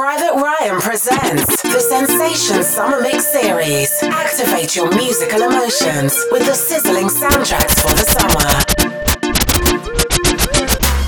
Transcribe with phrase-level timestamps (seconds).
[0.00, 3.92] Private Ryan presents the Sensation Summer Mix Series.
[4.02, 8.48] Activate your musical emotions with the sizzling soundtracks for the summer.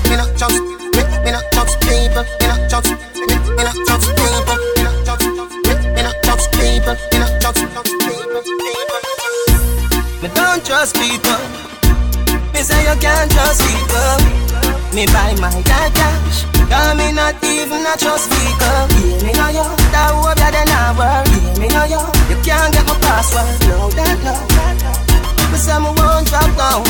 [0.05, 0.37] Me not
[0.93, 1.41] me, me not
[1.81, 2.93] people, me not me,
[3.57, 8.13] me not people, me not people, me not people.
[10.21, 11.41] Me don't trust people.
[12.53, 14.21] Me say you can't trust people.
[14.93, 19.65] Me buy my cash Cause me not even a trust vehicle Hear me now yo
[19.91, 23.47] That hope that they not work Hear me now yo You can't get my password.
[23.67, 24.33] No that no
[25.51, 26.83] Me say me won't drop down.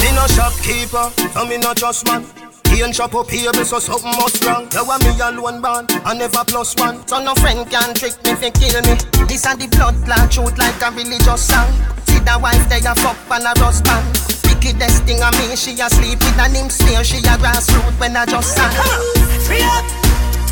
[0.00, 4.44] Me no shopkeeper So me no trust man and chop up here, so something must
[4.44, 4.68] wrong.
[4.72, 7.06] You want me alone born, I never plus one.
[7.06, 8.94] So no friend can trick me, fi kill me.
[9.26, 11.70] This a the blood clot truth like a religious song.
[12.06, 15.56] See the wife they a fuck and a rust band wickedest thing of me.
[15.56, 17.02] She asleep with an him sneer.
[17.04, 18.72] She a grassroot when I just sang.
[18.76, 19.00] Come on,
[19.46, 19.84] Free up,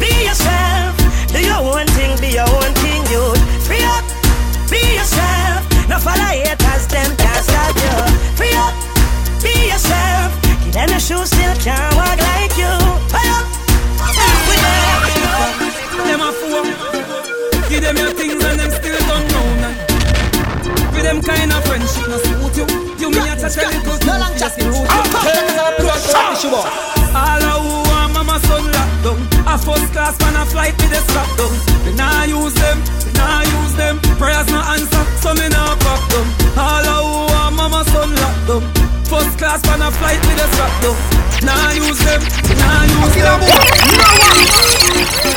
[0.01, 0.97] be yourself.
[1.29, 3.25] Do your own thing, be your own thing, you.
[3.69, 4.05] Free up,
[4.71, 5.61] be yourself.
[5.89, 7.97] No follow haters, them can't stop you.
[8.37, 8.75] Free up,
[9.43, 10.38] be yourself.
[10.73, 12.75] Them your shoes, still can't walk like you.
[13.13, 13.47] Free up,
[14.49, 15.49] with them.
[16.07, 16.65] Them a fool.
[17.69, 19.79] Give them your things and them still don't know none.
[20.93, 22.89] For them kind of friendship, no suit you.
[22.99, 24.59] You me a touch a little No long chat
[27.15, 30.93] All a who want mama son locked down A first class man a flight with
[30.93, 31.55] a strap down
[31.87, 32.25] Me nah
[40.59, 40.99] strap down
[41.47, 42.19] Nah use them,
[42.59, 43.39] nah use them.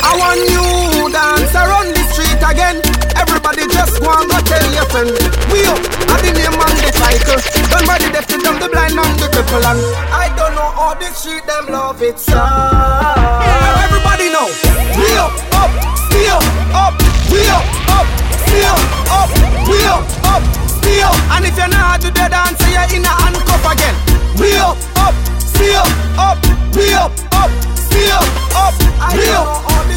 [0.02, 2.82] I want you dance around the street again.
[3.14, 5.14] Everybody just and go tell your friend.
[5.54, 5.78] We up,
[6.10, 7.38] I the name on the cycle.
[7.70, 9.78] Don't body deaf to them, the blind and the cripple And
[10.10, 12.34] I don't know how the street them love it so.
[12.34, 14.50] Everybody know.
[14.98, 15.70] We up, up,
[16.10, 16.42] still
[16.74, 16.98] up
[17.30, 17.62] We up,
[17.94, 18.06] up,
[18.42, 18.74] still
[19.06, 19.30] up
[19.70, 20.02] We up,
[20.34, 20.42] up,
[20.82, 24.11] still And if you're not do the dance, you're in a handcuff again
[24.42, 25.86] We up, up, still
[26.18, 26.38] up up,
[26.74, 28.22] We up, up, still
[28.58, 29.48] up up, We up,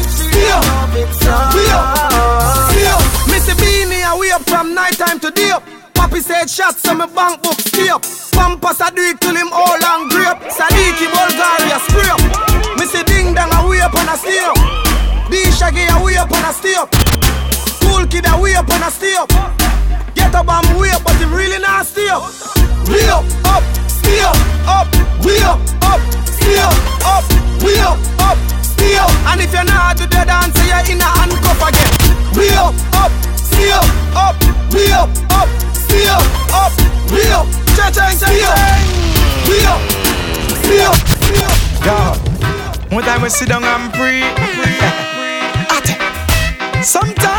[0.06, 0.62] still
[1.50, 5.64] We up, still Missy Beanie, I way up from night time to day up.
[5.94, 8.02] Papi said shots, so my bank book stay up.
[8.30, 10.38] Pampas, I do it till him all and grape.
[10.46, 12.22] Sadiki, Bulgaria, spray up.
[12.78, 14.54] Missy Ding Dang, I way up on a stay up.
[15.28, 16.88] D Shaggy, I way up on a stay up.
[17.82, 19.28] Cool Kid, I way up on a stay up.
[20.14, 22.55] Get up, I'm way up, but him really not stay up.
[22.86, 23.64] Way up, up,
[24.22, 24.36] up,
[24.66, 24.86] up,
[25.24, 26.00] way up, up,
[26.62, 26.74] up,
[27.04, 27.24] up,
[27.62, 28.38] way up, up.
[29.26, 31.90] And if you're not do the dance, you're in a handcuff again.
[32.38, 33.10] We up, up,
[33.74, 34.36] up, up,
[34.72, 35.48] we up, up,
[36.06, 36.22] up,
[36.54, 36.72] up,
[37.10, 38.28] we up, cha cha cha
[39.48, 39.82] We up,
[40.62, 40.94] stay up,
[41.26, 41.42] stay.
[41.84, 41.98] Yo,
[42.94, 44.22] one time we sit down and pray.
[46.82, 47.35] Sometimes I wonder if,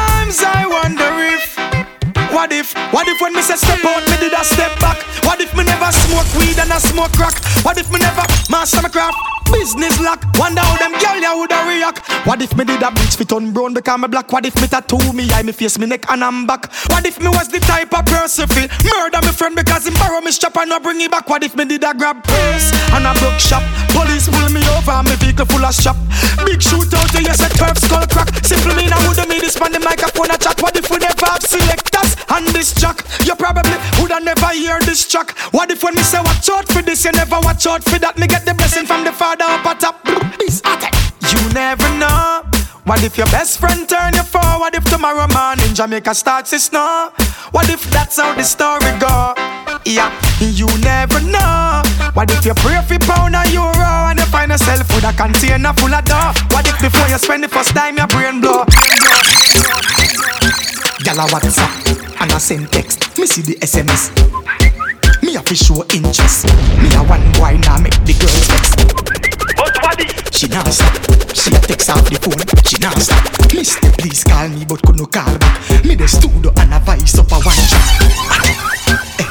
[2.47, 4.97] what if, what if when me say step out, me did a step back?
[5.25, 7.35] What if me never smoke weed and I smoke crack?
[7.65, 9.36] What if me never master my craft?
[9.51, 10.23] Business lock.
[10.37, 12.07] Wonder how them girl ya woulda react.
[12.25, 14.31] What if me did a bleach fit on brown become me black?
[14.31, 16.71] What if me tattoo me eye, me face, me neck and I'm back?
[16.89, 20.21] What if me was the type of person fi murder me friend because him borrow
[20.21, 21.27] me strap and not bring it back?
[21.29, 23.63] What if me did a grab purse and a broke shop?
[23.91, 25.97] Police pull me over and me vehicle full of shop.
[26.45, 28.29] Big shootout, yes a turf skull crack.
[28.45, 30.61] Simple me now woulda me this on the microphone a chat.
[30.61, 33.03] What if we never have selectors and this jack?
[33.25, 35.37] You probably woulda never hear this track.
[35.51, 38.17] What if when me say watch out for this, you never watch out for that?
[38.17, 40.01] Me get the blessing from the father up at top.
[40.07, 42.43] You never know.
[42.85, 44.39] What if your best friend turn you for?
[44.39, 47.11] What if tomorrow morning Jamaica starts to snow?
[47.51, 49.33] What if that's how the story go?
[49.85, 51.81] Yeah, you never know.
[52.13, 55.73] What if you pray for pound or euro and you find yourself with a container
[55.73, 56.31] full of dough?
[56.51, 58.63] What if before you spend the first time your brain blow?
[61.03, 63.17] Gala WhatsApp and I send text.
[63.19, 64.11] Me see the SMS.
[65.23, 66.45] Me have to show interest.
[66.81, 69.16] Me a one boy now make the girls vex.
[70.37, 70.93] She not stop.
[71.33, 72.37] She a text off the phone.
[72.63, 73.25] She not stop.
[73.53, 75.83] Mister, please call me, but could no call back.
[75.83, 78.05] Me the studio and a voice up a one track.
[79.17, 79.27] Eh,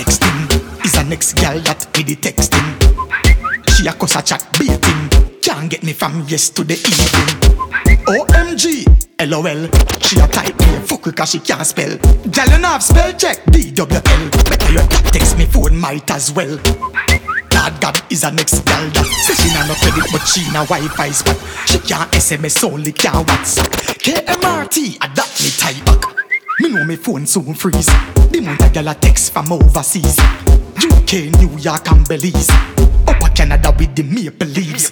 [0.00, 0.48] next thing
[0.82, 2.64] is a next girl that with the texting.
[3.76, 5.10] She a cuss a chat baiting.
[5.42, 7.36] Can't get me from yes to the evening.
[8.08, 8.88] OMG,
[9.28, 9.68] LOL.
[10.00, 11.98] She a type me fuck cause she can't spell.
[12.32, 13.44] Girl, you have spell check.
[13.50, 14.30] D-W-L.
[14.48, 14.80] Better you
[15.12, 16.56] text me phone might as well.
[17.66, 20.64] God, God is a next gal that Say she nah no credit but she na
[20.66, 21.36] Wi-Fi spot
[21.66, 26.02] She can't SMS only can't WhatsApp KMRT, that me tie back
[26.60, 27.90] Me know me phone soon freeze
[28.30, 30.16] The month a gal a text from overseas
[30.76, 32.50] UK, New York and Belize.
[33.08, 34.90] Upper Canada with the maple leaves.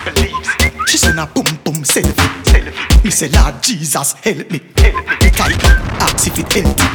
[0.88, 3.04] She send a boom boom selfie.
[3.04, 4.58] Me say Lord Jesus help me.
[4.58, 5.64] The type
[6.00, 6.88] ask if it healthy.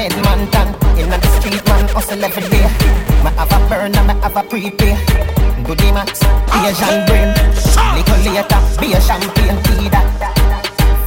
[0.00, 2.66] Edmonton, in the street man hustle every day.
[3.22, 4.94] Me have a burn and me have a prepay.
[5.64, 7.30] Do the max, Asian brain.
[7.94, 10.06] Little later, be a champagne tea that.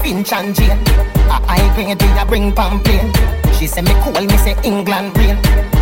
[0.02, 0.80] Finch and Jane,
[1.28, 3.56] a high grade we a bring pamphlet.
[3.56, 5.38] She say me cool, me say England rain.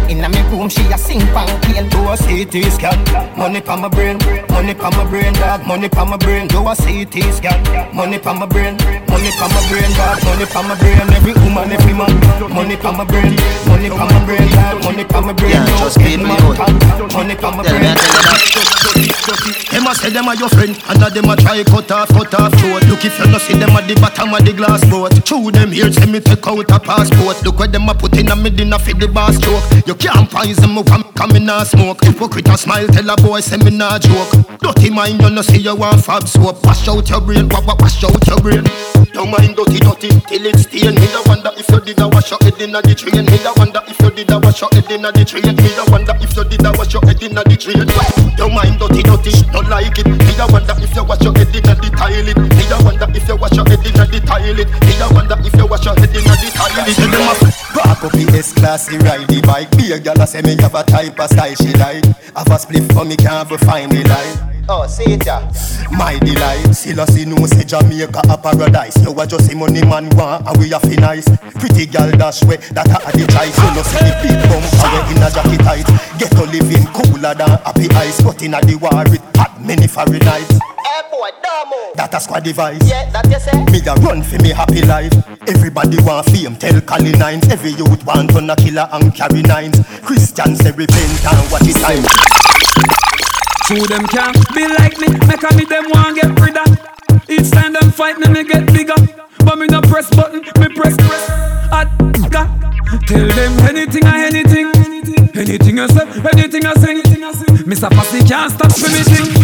[0.10, 1.88] Inna me room, she a sing pan pain.
[1.90, 2.98] Do a CT scan,
[3.38, 4.18] money pa my brain,
[4.50, 6.48] money pa my brain, dog, money pa my brain.
[6.48, 7.60] Do a CT scan,
[7.96, 8.78] money pa my brain,
[9.12, 11.02] money pa my brain, dog, money pa my brain.
[11.12, 12.14] Every woman, every man,
[12.54, 13.36] money pa my brain,
[13.68, 15.52] money pa my brain, dog, money pa my brain.
[15.52, 17.14] Yeah, just people you would.
[17.14, 17.96] money pa my Tell me, brain.
[17.96, 19.08] tell you.
[19.68, 22.34] Them a say them a your friend, and that them a try cut off, cut
[22.34, 22.84] off throat.
[22.88, 25.14] Look if you no see them at the bottom of the glass boat.
[25.28, 27.44] Through them here, say me take out a passport.
[27.44, 29.62] Look where them a put in a me dinner for the bar stroke.
[29.86, 32.04] You can't poison me from coming a smoke.
[32.04, 34.32] Hypocrite a smile, tell a boy say me nah joke.
[34.60, 36.64] Dirty mind, you no see you want fab soap.
[36.66, 38.64] Wash out your brain, wa- wa- wash out your brain.
[39.14, 40.96] Don't mind dirty, dirty till it stain.
[40.96, 43.26] Me da wonder if you did a wash your head inna the train.
[43.26, 45.56] Me da wonder if you did a wash your head inna the train.
[45.56, 46.44] Me da wonder if you
[46.88, 47.84] wash your head inna the train.
[48.38, 50.08] Don't mind dirty, dirty, don't like it.
[50.08, 52.38] Me da wonder if you wash your head inna the toilet.
[52.38, 54.68] Me da wonder if you wash your head inna the toilet.
[54.88, 56.88] Me da wonder if you wash your head inna the toilet.
[56.88, 60.56] A Park up the S-Class, he ride the bike Be a gal a say me
[60.62, 64.04] have a type of style she like Have a spliff for me can't find the
[64.08, 65.48] light Oh, see it, yeah.
[65.92, 66.76] My delight, a
[67.08, 70.74] see no say Jamaica a paradise You a just see money man want and we
[70.74, 71.24] a fi nice
[71.56, 75.16] Pretty gal dash way, that a the choice You know see the big bumper we
[75.16, 75.88] in a jacket tight
[76.20, 79.88] Get to living cooler than happy ice But in a the war it hot many
[79.88, 81.32] Fahrenheit Hey, boy.
[81.96, 83.56] That a squad device Yeah, that you say.
[83.72, 85.14] Me a run for me happy life.
[85.48, 87.48] Everybody want fame, tell Cali nines.
[87.50, 89.80] Every youth want to a killer and carry nines.
[90.04, 93.37] Christians say repent and watch it time.
[93.68, 96.72] True them can't be like me, make a me them want get rid of.
[97.28, 98.96] Each time them fight me, me get bigger.
[99.44, 101.28] But me no press button, me press press.
[102.32, 102.48] Ga.
[103.08, 104.72] Tell them anything or anything.
[105.36, 107.02] Anything you say, anything I sing.
[107.68, 107.92] Mr.
[107.92, 109.36] Passy can't stop for me thing.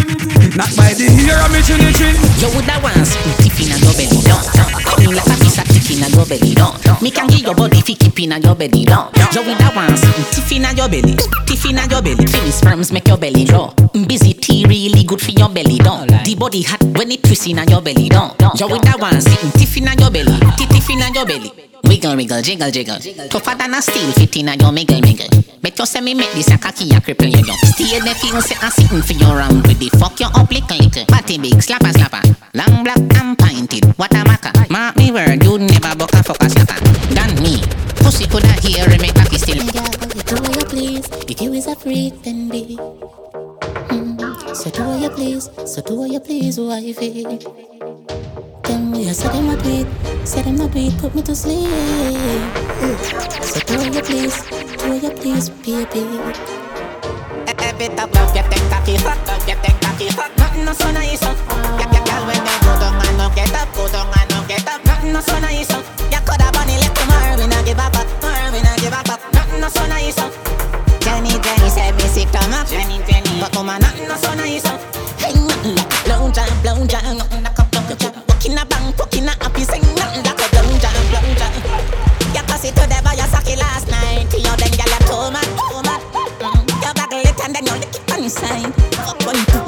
[0.56, 2.16] Not by the ear of me chinny chin.
[2.40, 4.40] You woulda once tiff inna your belly down.
[5.04, 5.43] Me like a piece of tiff
[6.04, 6.74] inna your belly down.
[7.02, 9.10] Me can give your body fi keep inna your belly down.
[9.32, 10.00] You woulda once
[10.34, 11.16] tiff inna your belly,
[11.46, 12.26] tiff inna your belly.
[12.26, 13.72] Feel sperms make your belly draw.
[14.06, 16.06] Busy tea really good for your belly down.
[16.06, 18.36] The body hot when it twist inna your belly down.
[18.56, 19.24] You woulda once
[19.54, 21.73] tiff inna your belly, tiff inna your belly.
[21.84, 22.98] Wiggle, wiggle, jiggle, jiggle.
[23.28, 25.60] Tougher than a steel, fit inna your miggle, miggle.
[25.60, 27.56] Bet you say me make this a cocky a cripple you down.
[27.72, 30.68] Stay there feel say I'm sitting for your round with the fuck you up lick
[30.70, 31.08] lick.
[31.08, 32.20] Party big, slapper slapper.
[32.52, 34.52] Long black and pinted, what a maca.
[34.70, 36.80] Mark me word, you never buck a fuck a slacker.
[37.14, 37.62] Than me.
[38.04, 39.64] Pussy coulda hear me cocky still.
[39.72, 39.88] Girl,
[40.28, 41.08] do what you please.
[41.28, 42.76] If you is a freak, then be.
[43.88, 44.54] Mm.
[44.54, 45.48] So do what you please.
[45.64, 47.73] So do what you please, wifey.
[48.94, 49.86] Them way I say them a tweet,
[50.22, 51.66] say them a tweet, put me to sleep.
[53.42, 54.38] So do what you please,
[54.78, 56.06] do what you please, baby.
[57.58, 60.30] Every top love you think cocky hot, love you think cocky hot.
[60.38, 61.22] Nothing no so nice.
[61.22, 64.46] Yeah, yeah, girl, when they go down and no get up, go down and no
[64.46, 64.84] get up.
[64.86, 65.82] Nothing no so nice, uh.
[66.14, 69.10] You coulda bunny left tomorrow, we not give up, tomorrow we not give up.
[69.34, 70.22] Nothing no so nice.
[71.02, 74.62] Jenny, Jenny said me sick to my Jenny, Jenny, but woman, nothing no so nice.
[75.18, 77.96] Hey, nothing like blow job, blow job, nothing like a
[80.26, 81.48] a a a.
[82.34, 84.32] You pass it to the you suck it last night.
[84.32, 84.72] You, then
[85.04, 85.48] too mad.
[86.40, 86.64] Mm.
[86.82, 86.92] You
[87.52, 88.72] then you on.
[89.04, 89.63] Fuck when you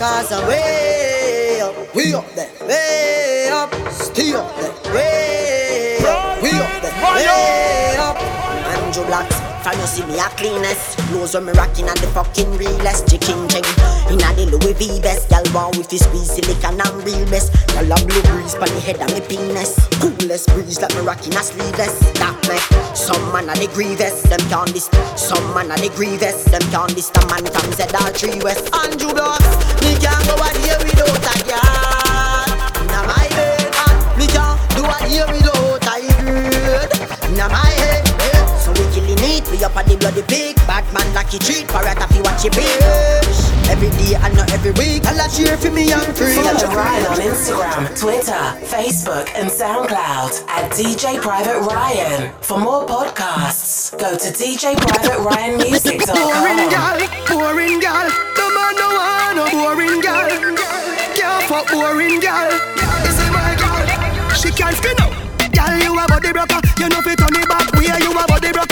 [0.00, 1.94] Cause I'm way up.
[1.94, 2.48] We up there.
[2.66, 3.68] Way up.
[3.92, 4.94] Stay up there.
[4.94, 6.42] Way up.
[6.42, 6.96] We up there.
[7.04, 8.16] Way up.
[8.16, 9.36] And you blocks.
[9.60, 13.44] From you see me a cleanest Nose when me rocking at the fucking realest Chicken
[13.52, 13.68] ching
[14.08, 17.92] Inna the Louis V best Y'all want with his squeeze silicon and real best Y'all
[17.92, 21.44] a blue breeze pon the head of me penis Coolest breeze like me rocking a
[21.44, 24.88] sleeveless That make some man a the grievous Them can't this
[25.20, 29.69] Some man a the grievous Them can't this The man from ZR3 West Andrew Blocks
[29.82, 31.49] Me can't go out here without a
[39.60, 42.52] killing up on the bloody pig Bad man lucky treat Parrot if you watch your
[42.52, 47.06] bitch Every day and not every week I'll cheer for me and free Follow Ryan
[47.06, 48.32] on Instagram, Twitter,
[48.66, 52.32] Facebook, and SoundCloud at DJ Private Ryan.
[52.40, 56.70] For more podcasts, go to Boring DJPrivateRyanMusic.com.
[56.70, 56.98] gal,
[57.28, 58.10] boring gal.
[58.36, 60.28] No man no want no boring gal.
[61.14, 62.50] Can't fuck boring gal.
[63.02, 63.86] This is my gal.
[64.34, 65.12] She can't skin up.
[65.52, 66.60] Gal, you a body broker.
[66.78, 67.72] You know fi turn it back.
[67.74, 68.69] Where you a body broker.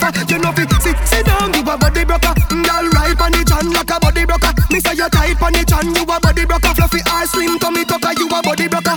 [0.00, 0.24] Tougher.
[0.32, 2.34] You know fi sit sit down, you a body broker.
[2.64, 4.52] Gal, right on the chan like a body broker.
[4.72, 6.72] Me say you tight on the chan, you a body broker.
[6.74, 8.96] Fluffy ass, slim tummy tucker, you a body broker.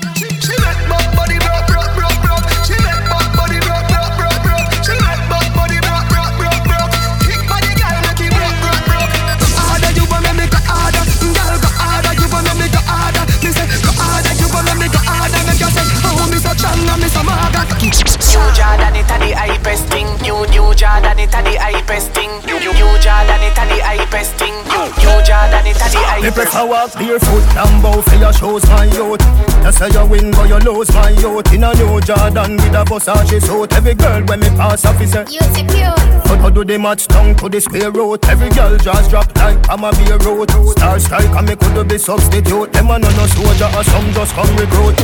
[26.23, 27.43] Me prefer walk barefoot
[27.83, 29.19] bow for your shows, my youth.
[29.65, 31.51] You say you win, but you lose, my youth.
[31.51, 33.73] In a new Jordan with a Versace suit.
[33.73, 35.91] Every girl when me pass off is a You secure.
[36.23, 38.25] But how do they match down to the square root?
[38.29, 40.49] Every girl just drop like I'm a beer road.
[40.71, 42.71] Star strike and me could be substitute.
[42.71, 44.95] Them a no no soldier or some just come recruit.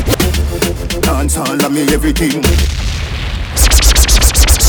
[1.04, 2.42] Dance all of me everything.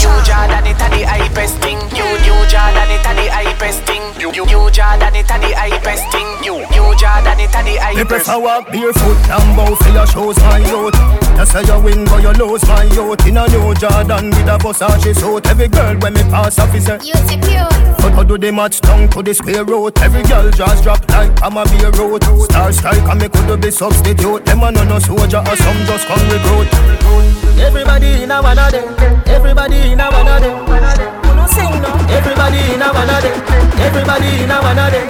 [0.01, 1.79] New Jordan it a the hypest thing.
[1.93, 4.03] New New Jordan it a the hypest thing.
[4.17, 6.29] New New New Jordan it a the hypest thing.
[6.41, 8.09] New New Jordan it a the Me hypest.
[8.09, 10.97] prefer walk barefoot and bow for your shows, my youth.
[11.37, 13.27] You say you win, but you lose, my youth.
[13.27, 15.47] In a new Jordan with a Versace suit.
[15.47, 17.69] Every girl when me pass off is a You secure.
[18.01, 20.01] But how do they match down to the square root?
[20.01, 22.25] Every girl just drop like I'm a beer road.
[22.45, 24.47] Star strike and me could be substitute.
[24.47, 26.69] Them a no no soldier or some just come recruit.
[27.61, 29.23] Everybody in a one of them.
[29.27, 30.67] Everybody in a one of them.
[31.37, 31.91] No sing no.
[32.15, 33.39] Everybody in a one of them.
[33.81, 35.09] Everybody in a one of them.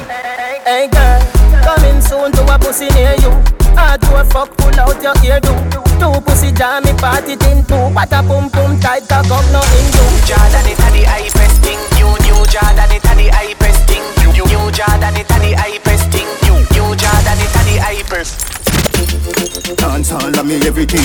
[0.64, 1.20] Hey girl,
[1.64, 3.32] coming soon to a pussy near you.
[3.76, 5.52] Hard to a fuck, pull out your ear do.
[6.00, 7.76] Two pussy jam me party tin two.
[7.92, 10.06] What a pum pum tight cock up no in you.
[10.24, 11.80] Jordan it a the hypest thing.
[11.96, 14.04] New New Jordan it a the hypest thing.
[14.20, 16.28] New New Jordan it a the hypest thing.
[16.44, 18.59] New New Jordan it a the hypest.
[19.00, 21.00] Dance all of me everything.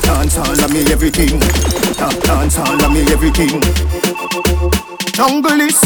[0.00, 1.36] Dance all of me everything.
[2.00, 3.60] Da- Dance all of me everything.
[5.12, 5.76] Jungle is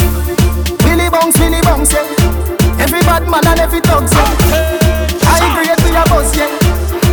[0.86, 2.06] Billy Bounce, Billy Bounce, yeah.
[2.78, 4.78] Every bad man and every dog, yeah.
[5.26, 6.46] I agree with your boss, yeah.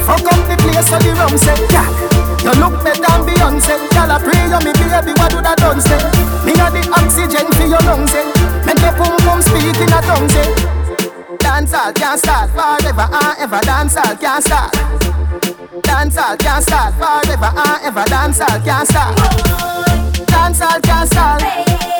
[0.05, 1.89] Fuck up the place so the rum say, yeah.
[2.45, 3.73] You look better than Beyonce.
[3.89, 5.97] Girl, I pray you me baby, what would I done say?
[6.45, 8.21] Me got the oxygen for your lungs, eh.
[8.69, 10.29] Make the pum pum speak in a tongue,
[11.55, 11.61] eh.
[11.61, 13.59] Dancehall can't start forever and ever.
[13.61, 14.71] Dancehall can't start.
[15.83, 18.03] Dancehall can't start forever and ever.
[18.11, 19.15] Dancehall can't start.
[20.27, 21.41] Dancehall can't start.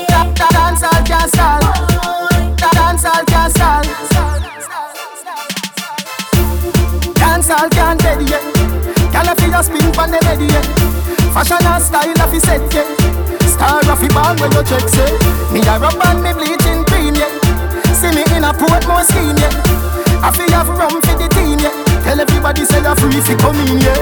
[0.10, 1.62] Da- da- Dancehall can't start.
[2.58, 3.86] Da- Dancehall can't start.
[7.16, 8.44] Dancehall can't dead yet.
[9.14, 10.66] Girl, if you spin pon the ready yet.
[11.34, 12.88] Fashion and style of set yeah.
[13.48, 15.12] Star of the band when you check say.
[15.54, 17.45] Me a rub and me bleaching cream yeah.
[18.06, 20.22] See me in a Portmore scheme, yeah.
[20.22, 21.74] I feel have rum for the team, yeah.
[22.06, 23.98] Tell everybody say you're free fi come in, yeah.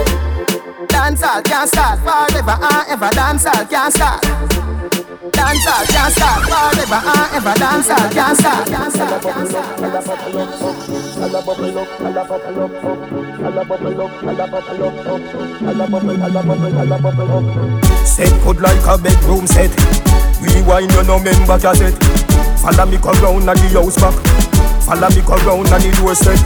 [0.91, 3.09] Dancehall can't start forever and ever.
[3.15, 4.21] Dancehall can't start.
[5.31, 7.55] Dancehall can't start forever and ever.
[7.55, 8.11] Start.
[8.11, 8.67] Dancehall can't start.
[18.05, 19.71] Set good like a bedroom set.
[20.41, 22.32] Rewind you no member cassette.
[22.63, 24.15] Follow me come round at the house back.
[24.87, 26.39] Follow me come round at the doorstep.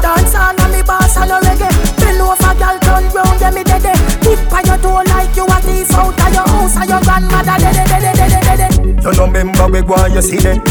[0.00, 1.68] Dance on a me boss and a reggae
[2.00, 3.84] Bend over girl turn round yeah me dead
[4.24, 7.60] Tip on your toe like you a thief out of your house And your grandmother
[7.60, 10.64] dead dead dead dead dead You no member we go you see them.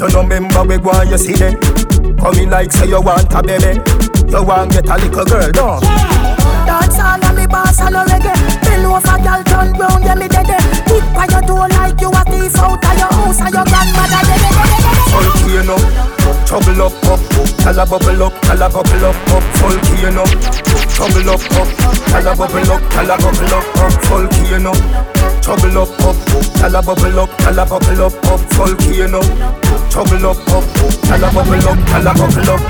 [0.00, 1.60] You no member we go you see them.
[2.16, 3.76] Come in like say you want a baby.
[4.32, 5.76] You want get a little girl, no?
[6.64, 8.32] Dance on a me boss and a reggae
[8.64, 10.71] Bend over girl turn round yeah me dead
[11.12, 14.22] Tip on your toe like you a thief out of your house And your grandmother
[14.24, 17.20] dead up, trouble up, up.
[17.58, 20.24] Tell a bubble up, tell a bubble up, up, full key, you.
[20.96, 21.68] Trouble up, up,
[22.08, 24.72] tell a bubble up, tell a bubble up, up, full key, you.
[25.42, 26.16] Trouble up, up,
[26.56, 29.08] tell a bubble up, tell a bubble up, up, full key, you.
[29.90, 30.64] Trouble up, up,
[31.02, 32.62] tell a bubble up, tell a bubble up.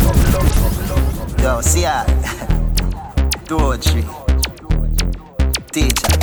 [1.43, 2.05] Yo, see ya.
[3.47, 4.05] Two or three.
[5.73, 6.22] Teacher.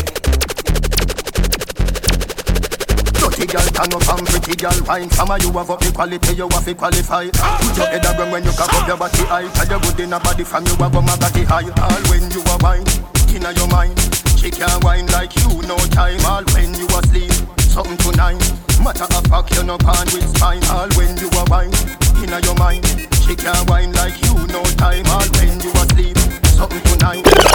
[3.40, 5.10] Dirty girl turn up and pretty girl wine.
[5.12, 7.24] Some of you have up equality, you have to qualify.
[7.32, 9.48] Put your head around when you cock up your body high.
[9.56, 11.64] Tell you good in a body from you have my body high.
[11.64, 12.84] All when you are wine,
[13.32, 13.96] inna your mind.
[14.36, 16.20] She can't wine like you, no time.
[16.28, 17.32] All when you asleep,
[17.64, 18.44] something tonight.
[18.84, 20.64] Matter of fact, you no pan with spine.
[20.76, 21.72] All when you are wine,
[22.20, 22.84] inna your mind.
[23.24, 25.08] She can't wine like you, no time.
[25.16, 26.18] All when you asleep,
[26.60, 27.24] something tonight.
[27.24, 27.49] a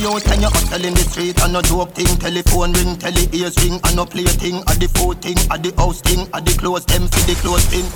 [0.00, 2.10] youth and you hustle in the street and no joke thing.
[2.18, 5.74] Telephone ring, tele ears ring and no play thing At the food thing, at the
[5.76, 7.86] house thing, at the clothes them for the clothes thing.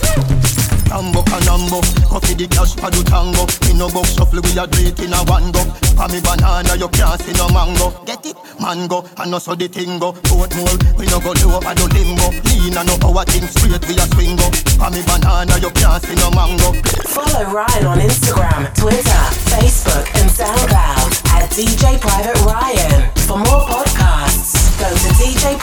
[0.92, 3.49] Tambo canambo, coffee the cash for the tango.
[3.64, 5.64] Me no box shuffle, we a do in a one go.
[5.97, 7.97] For me banana, you can't see no mango.
[8.04, 10.12] Get it, mango, and no so the thing go.
[10.28, 13.80] Boat more, we no go low, I do limbo Lean and no power thing, straight
[13.88, 14.44] we a swing go
[14.76, 16.76] For me banana, you can't see no mango.
[17.09, 23.11] Follow Ryan on Instagram, Twitter, Facebook, and SoundCloud at DJ Private Ryan.
[23.26, 25.59] For more podcasts, go to A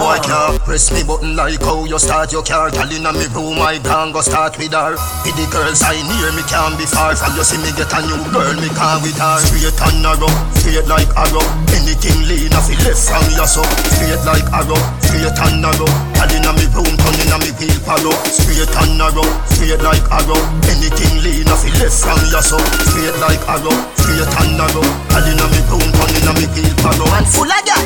[0.00, 0.22] boy DJPrivateRyanMusic.com.
[0.24, 2.70] can't press me button like how you start your car.
[2.70, 4.96] Girl inna me room, I can go start with her.
[5.24, 7.14] With the girls I near me can't be far.
[7.16, 9.38] From you see me get a new girl, me can with her.
[9.40, 11.44] Straight and narrow, straight like arrow.
[11.74, 13.62] Anything lean off it left from your so
[13.94, 15.88] Straight like arrow, straight and narrow.
[16.16, 20.40] Girl inna me room, turn inna me wheel follow Straight and narrow, straight like arrow.
[20.68, 22.58] Anything lean off it left from your so
[22.90, 24.84] Straight like arrow, straight and narrow.
[25.12, 25.88] Girl inna me room,
[26.24, 27.84] inna me wheel follow Man full of that.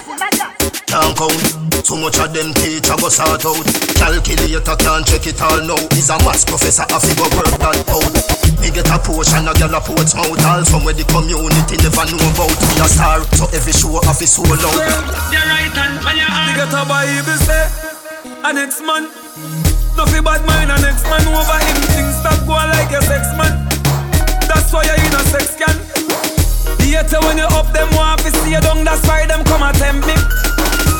[0.86, 1.42] can't count.
[1.82, 3.66] Too much of them teacher go sort out.
[3.98, 5.80] Calculator can't check it all now.
[5.94, 8.14] He's a maths professor, I figure work that out.
[8.60, 10.38] Me get a portion, a girl a ports mouth.
[10.44, 12.52] All from where the community never know about.
[12.52, 14.62] Me a star, so every show off is so loud.
[15.32, 16.46] Your right hand on your arm.
[16.46, 17.64] You get a Bible say,
[18.44, 19.08] a next man.
[19.96, 21.78] Nothing bad mind, a next man over him.
[21.90, 23.64] Things stop going like a sex man.
[24.44, 25.87] That's why you're in a sex can.
[26.88, 28.80] The hater when you up them want to see you down.
[28.82, 30.16] That's why them come attempt me.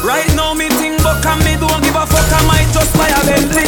[0.04, 2.28] Right now me think but can me don't give a fuck.
[2.28, 3.64] I might just buy a Bentley.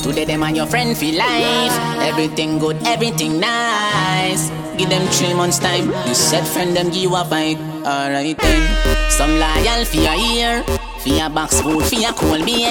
[0.00, 5.58] Today them and your friend feel life Everything good, everything nice Give them three months
[5.58, 10.14] time You said friend them give you a fight Alright then Some loyal for your
[10.14, 10.62] ear
[11.02, 12.70] For your box food, for your cool beer.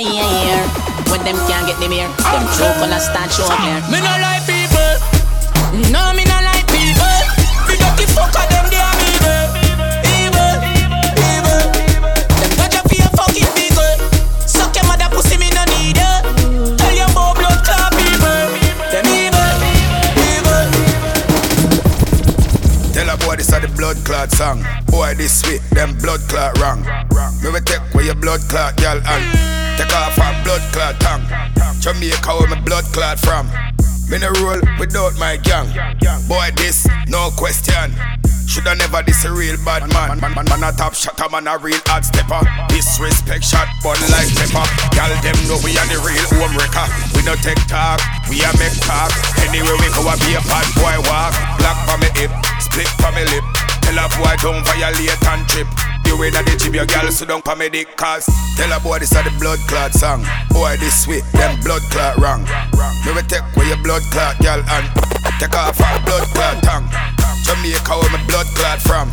[1.12, 4.00] When them can't get them here Them choke on a start show up here Me
[4.00, 5.92] no like people.
[5.92, 6.35] No, me no
[24.16, 24.64] clot song.
[24.88, 26.80] Boy, this sweet, them blood clot wrong.
[27.44, 29.24] Me we take where your blood clot, girl, and
[29.76, 31.26] take off our blood clot tongue.
[31.84, 33.52] Jamaica where my blood clot from.
[34.08, 35.68] Me no roll without my gang.
[36.32, 37.92] Boy, this no question.
[38.48, 40.22] Shoulda never this a real bad man.
[40.22, 42.40] Man, man, man a top shotter, man a real hard stepper.
[42.72, 44.64] Disrespect shot, bun like pepper.
[44.96, 46.88] Gal them know we are the real home wrecker.
[47.12, 48.00] We no take talk,
[48.32, 49.12] we a make talk.
[49.44, 51.36] Anywhere we go, I be a bad boy walk.
[51.60, 52.32] Black for me hip,
[52.64, 53.44] split for me lip.
[53.86, 55.70] Tell a boy don't violate and trip.
[56.06, 58.26] You in the gym, your girl so don't pa me dick cause
[58.58, 60.26] Tell a boy this are the blood clot song.
[60.50, 62.44] Boy this sweet, them blood clot wrong.
[63.06, 64.86] Me we take where your blood clot girl and
[65.38, 66.90] Take off our blood clot tongue.
[67.46, 69.08] Jamaica where my blood clot from.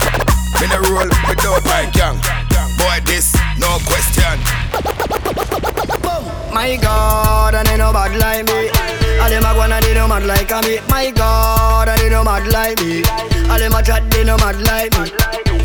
[0.61, 2.17] Me no roll without my gang
[2.81, 4.41] Boy this, no question.
[6.53, 8.72] My God, and they no bad like me.
[9.43, 10.79] Them a gonna they no mad like me.
[10.89, 13.03] My God, they no mad like me.
[13.51, 15.11] All them a chat they no mad like me.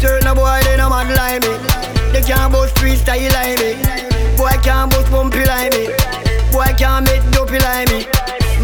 [0.01, 1.53] Certain boy they no mad like me.
[2.09, 3.77] They can't boast freestyle like me.
[4.33, 5.93] Boy can't boast bumpy like me.
[6.49, 8.09] Boy can't make dopey like me.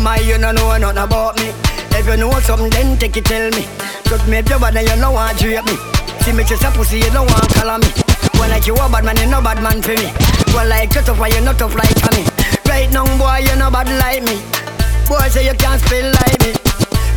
[0.02, 1.54] My you no know nothing about me.
[1.94, 3.70] If you know something, then take it tell me.
[4.10, 5.78] Just make your bad and you know want to drape me.
[6.26, 7.90] See me just a pussy, you don't want color me.
[8.34, 10.10] Well like you a bad man, you no bad man for me.
[10.58, 12.26] Well like you tough, you not tough like me.
[12.66, 14.63] Right now, boy, you no bad like me.
[15.08, 16.54] Boy say you can't spell like me.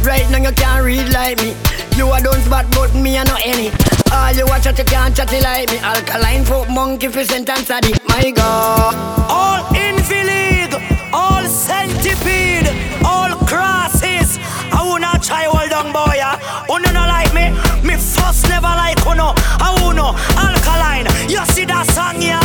[0.03, 1.55] Right now you can't read like me.
[1.97, 3.71] You a don't bad, but me a no any.
[4.13, 5.79] All you watch out, you can't chatty like me.
[5.79, 8.95] Alkaline folk monkey for sentence the my God.
[9.31, 10.73] All infilig,
[11.13, 12.69] all centipede,
[13.05, 14.39] all crosses.
[14.73, 16.39] I wanna try hold on boy, ya.
[16.69, 17.51] Uno no like me,
[17.87, 19.33] me first never like uno.
[19.37, 21.07] I uno alkaline.
[21.31, 22.41] You see that song, yeah?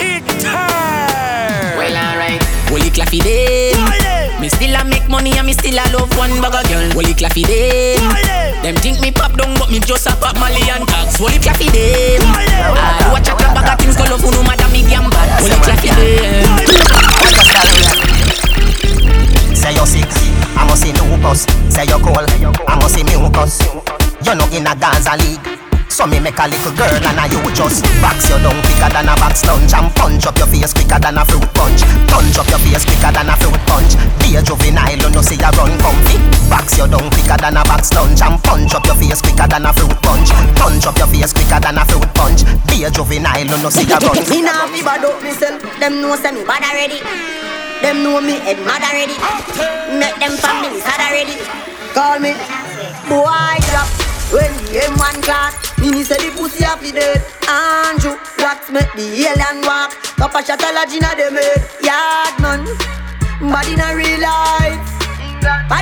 [0.00, 1.78] It turn.
[1.78, 2.43] Well alright
[2.74, 6.34] Holy claffy oh, them Me still a make money and me still a love one
[6.42, 6.90] bag girl.
[6.90, 8.66] Holy claffy oh, them.
[8.66, 11.14] Them think me pop down, but me just a pop Molly and tags.
[11.14, 12.18] Holy claffy them.
[12.34, 15.22] I watch a clap bag of things go love no matter me gamba.
[15.38, 16.50] Holy claffy them.
[19.54, 20.10] Say you're sick,
[20.58, 21.46] I must see lupus.
[21.70, 23.62] Say you're cold, I must see mucus.
[24.26, 25.73] You're not in a Gaza league.
[25.94, 29.06] So me make a little girl and a you just box your down quicker than
[29.06, 31.86] a box lunch and punch up your face quicker than a fruit punch.
[32.10, 33.94] Punch up your face quicker than a fruit punch.
[34.18, 36.18] Be a juvenile, you know see ya run comfy.
[36.50, 39.62] Box your down quicker than a box lunch and punch up your face quicker than
[39.62, 40.34] a fruit punch.
[40.58, 42.42] Punch up your face quicker than a fruit punch.
[42.66, 44.18] Be a juvenile, you know see ya run.
[44.34, 45.62] Me nah fi bad up myself.
[45.78, 46.98] Them know say me bad already.
[47.86, 49.14] Them know me head mad already.
[49.94, 51.38] Make them family sad already.
[51.94, 52.34] Call me
[53.06, 55.54] boy drop when the M1 class.
[55.78, 57.22] Me say the pussy happy dead.
[57.46, 59.94] Andrew wax make the alien walk.
[60.18, 61.62] Papa shot a lodge inna them head.
[61.86, 62.66] Yard man,
[63.70, 64.82] in a real life.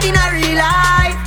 [0.05, 1.19] In a real life.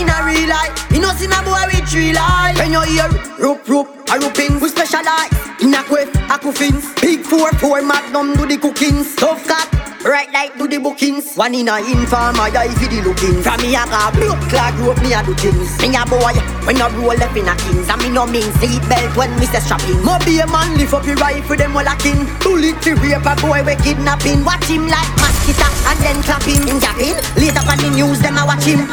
[0.00, 0.72] In a real life.
[0.90, 2.56] You know see a boy with three life.
[2.56, 3.08] When you hear
[3.38, 6.92] rope rope a roping, we specialize in a quiff, a coffins.
[7.00, 9.04] Big four four magnum do the cooking.
[9.16, 9.68] Tough cat.
[10.04, 11.34] Right like do the bookings.
[11.34, 14.76] One in a inform I die for the looking From me a got blood clot
[14.76, 16.36] group me a do things Me a boy
[16.68, 17.88] when I roll up in a kings.
[17.88, 20.04] And me no mean seat belt when me say strapping.
[20.04, 22.28] Mo be a man lift up your rifle them all a king.
[22.44, 24.44] Bullet to rape a boy we kidnapping.
[24.44, 28.44] Watch him like mosquito and then clap him yapping Later on the news them a
[28.44, 28.84] watch him.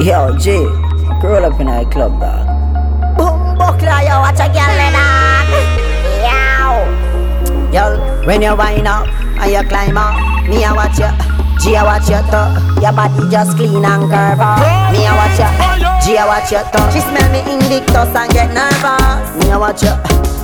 [0.00, 0.64] Yo, G,
[1.20, 2.48] roll up in a club, dog.
[3.20, 5.50] Boom buckler yo watch a girl me dog
[7.74, 8.24] Yow.
[8.24, 9.06] When you wind up
[9.42, 10.14] and you climb up
[10.48, 11.10] Me a watch you
[11.60, 14.62] G a watch you too Your body just clean and curve up.
[14.92, 15.50] Me a watch you
[16.00, 19.44] G a watch you too She smell me invictus and get nervous.
[19.44, 19.92] Me a watch you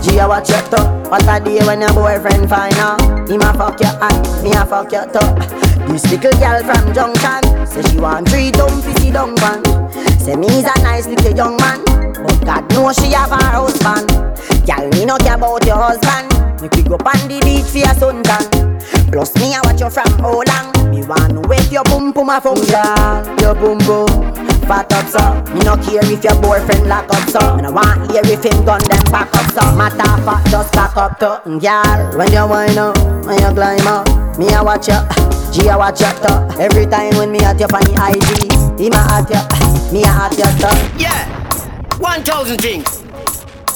[0.03, 3.01] G a watch you too What a day when your boyfriend find out.
[3.29, 5.29] Him a fuck you and me a fuck you too
[5.89, 9.63] This little girl from Junction Say she want three dumb pissy dung pan
[10.25, 14.09] Say me's a nice little young man But God knows she have a husband.
[14.65, 16.33] Girl me no care about your husband.
[16.63, 18.49] You could go on the beach for your suntan
[19.13, 20.73] Plus me I watch you from how long.
[20.89, 23.37] Me want to wake your boom boom a function.
[23.45, 24.09] Your boom boom.
[24.65, 25.21] Fat up so
[25.53, 28.65] Me no care if your boyfriend lock up so Me no want hear if him
[28.65, 32.79] gun them back up so Matter fat just back up to Girl when you wind
[32.79, 32.97] up
[33.29, 34.09] When you climb up
[34.39, 34.97] Me I watch you
[35.53, 39.05] G I watch you too Every time when me at your funny IG Him a
[39.21, 41.29] at you Me a at you too Yeah,
[41.99, 43.05] 1000 things.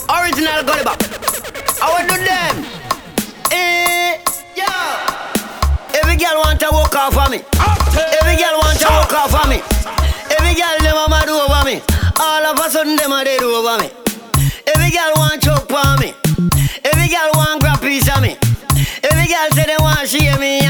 [0.09, 0.99] Original Gully Bop.
[1.81, 2.57] I want do them.
[3.53, 4.19] Eh,
[4.57, 5.95] yeah.
[5.95, 7.39] Every girl want to walk off of me.
[8.21, 9.61] Every girl want to walk off of me.
[10.35, 11.81] Every girl them a mad over me.
[12.19, 13.91] All of a sudden them a dead over me.
[14.75, 16.15] Every girl want choke on me.
[16.85, 18.37] Every girl want grab piece of me.
[19.05, 20.68] Every girl say they want share me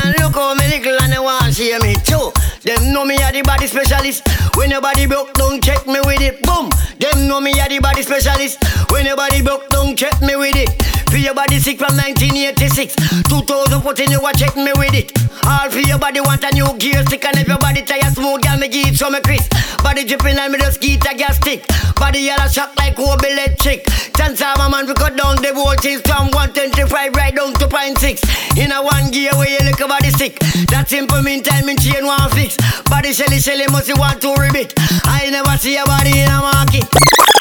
[2.99, 4.27] know me a the body specialist.
[4.57, 6.43] When your body broke, don't check me with it.
[6.43, 6.69] Boom.
[6.99, 8.59] Them know me a the body specialist.
[8.91, 10.98] When your body broke, don't check me with it.
[11.11, 12.95] Feel your body sick from 1986.
[13.33, 15.09] 2014, you a check me with it.
[15.49, 18.43] All for your body want a new gear stick and if your body tire smooth,
[18.43, 19.49] girl me give it some me Chris.
[19.81, 21.65] Body dripping and me just get a gas stick.
[21.97, 23.89] Body yellow shock like Kobe electric.
[24.21, 28.61] Chance of a man we cut down the voltage from 125 right down to 0.6.
[28.61, 30.37] In a one gear where you look body sick.
[30.69, 32.61] That simple mean time in chain one fix.
[32.85, 34.75] Body shelly shelly must you want to ribbit.
[35.09, 36.85] I never see a body in a market.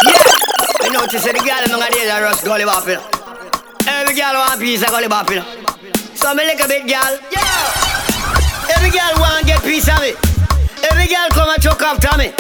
[0.08, 0.24] Yeah,
[0.80, 3.17] I that the girl in the days are rush gully know.
[3.88, 5.46] Every girl want piece of gully bop, you know.
[6.14, 7.14] So me like a bit girl.
[7.32, 8.76] Yeah.
[8.76, 10.14] Every girl want get piece of me.
[10.92, 12.34] Every girl come and choke after me.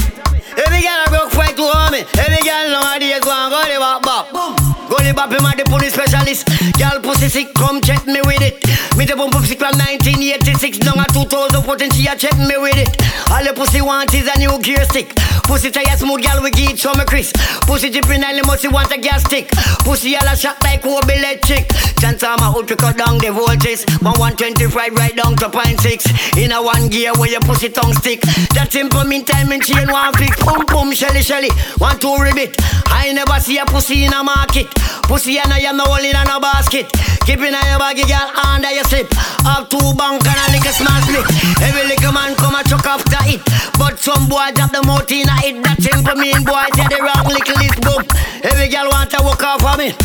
[0.58, 2.04] Every girl a broke fight to me.
[2.20, 4.57] Every girl nowadays and gully bop bop.
[4.90, 6.48] Gully bop him at the police specialist.
[6.80, 8.64] Girl pussy sick, come check me with it.
[8.96, 11.92] Me the boom boom sick from 1986 down at 2014.
[11.92, 12.90] She a check me with it.
[13.30, 15.14] All the pussy want is a new gear stick.
[15.44, 17.32] Pussy tire smooth, girl we give it some Chris.
[17.68, 19.48] Pussy dripping and the musty want a gas stick.
[19.84, 21.68] Pussy all a shot like Kobe electric.
[22.00, 23.84] Chance I'm a out to cut down the voltage.
[24.00, 26.40] From 125 right down to 0.6.
[26.40, 28.22] In a one gear where your pussy tongue stick.
[28.56, 30.36] That simple mean time and chain one fix.
[30.44, 31.50] Boom boom shelly shelly.
[31.78, 32.56] One two ribbit.
[32.88, 34.68] I never see a pussy in a market.
[35.08, 36.92] Pussy and I am no in a basket.
[37.26, 39.08] Keeping a your baggy girl under your slip.
[39.46, 41.28] Up two bank and a little small split.
[41.64, 43.42] Every little man come and chuck after it.
[43.78, 45.64] But some boy drop the mouth in a it.
[45.64, 48.04] That simple mean boy say the wrong little list boom.
[48.44, 49.96] Every girl want to walk off of me.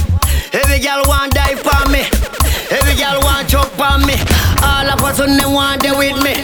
[0.53, 2.07] Every girl want die for me.
[2.71, 4.32] Every girl want choke for me.
[4.83, 6.35] All of us on them want they with me.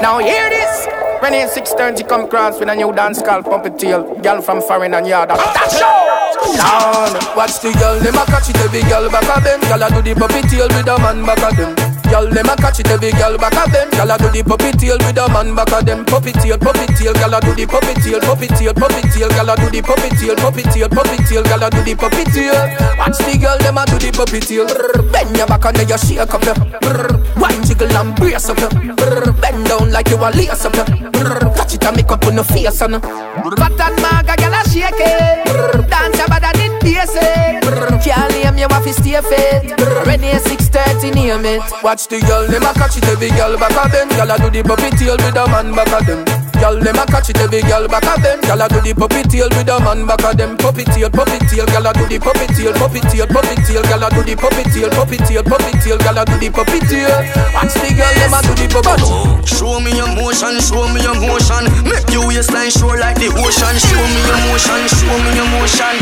[0.00, 0.86] Now hear this.
[1.20, 4.14] When in 630 come cross with a new dance called Pump It Tail.
[4.22, 5.28] Girl from foreign and yard.
[5.28, 6.56] That show!
[6.56, 7.36] Down.
[7.36, 9.60] Watch the girl, them a catch it every girl back of them.
[9.60, 11.89] Girl a do the puppy tail with a man back of them.
[12.10, 13.86] Girl, them a catch it every girl back of them.
[13.94, 16.04] Girl a do the puppy tail with a man back of them.
[16.04, 17.14] Puppy tail, puppy tail.
[17.14, 19.30] Girl a do the puppy tail, puppy tail, puppy tail.
[19.30, 21.42] Girl a do the puppy tail, puppy tail, puppy tail.
[21.46, 22.58] Girl a do the puppy tail.
[22.98, 24.66] Watch the girl, them a do the puppy tail.
[25.14, 26.58] Bend your back and then you shake up your.
[27.38, 28.74] Wine jiggle and brace up your.
[29.38, 30.90] Bend down like you a lace up your.
[31.54, 32.98] Catch it and make up on the face on.
[32.98, 35.46] Fat and maga, girl a shake it.
[35.86, 38.02] Dance about that it.
[38.02, 39.78] Can't name you have to stay fit.
[40.06, 41.62] Ready 630 name it.
[41.82, 44.06] Watch the girl, them a catch it every girl back of them.
[44.14, 46.22] Girl a do the puppy tail with a man back of them.
[46.62, 48.38] Girl, them a catch it every girl back of them.
[48.46, 50.54] Girl a do the puppy tail with a man back of them.
[50.54, 51.66] Puppy tail, puppy tail.
[51.74, 53.82] Girl a do the puppy tail, puppy tail, puppy tail.
[53.82, 55.98] Girl a do the puppy tail, puppy tail, puppy tail.
[55.98, 57.18] Girl a do the puppy tail.
[57.50, 59.02] Watch the girl, them a do the puppy.
[59.50, 61.66] Show me your motion, show me your motion.
[61.82, 63.74] Make your waistline show like the ocean.
[63.74, 65.98] Show me your motion, show me your motion.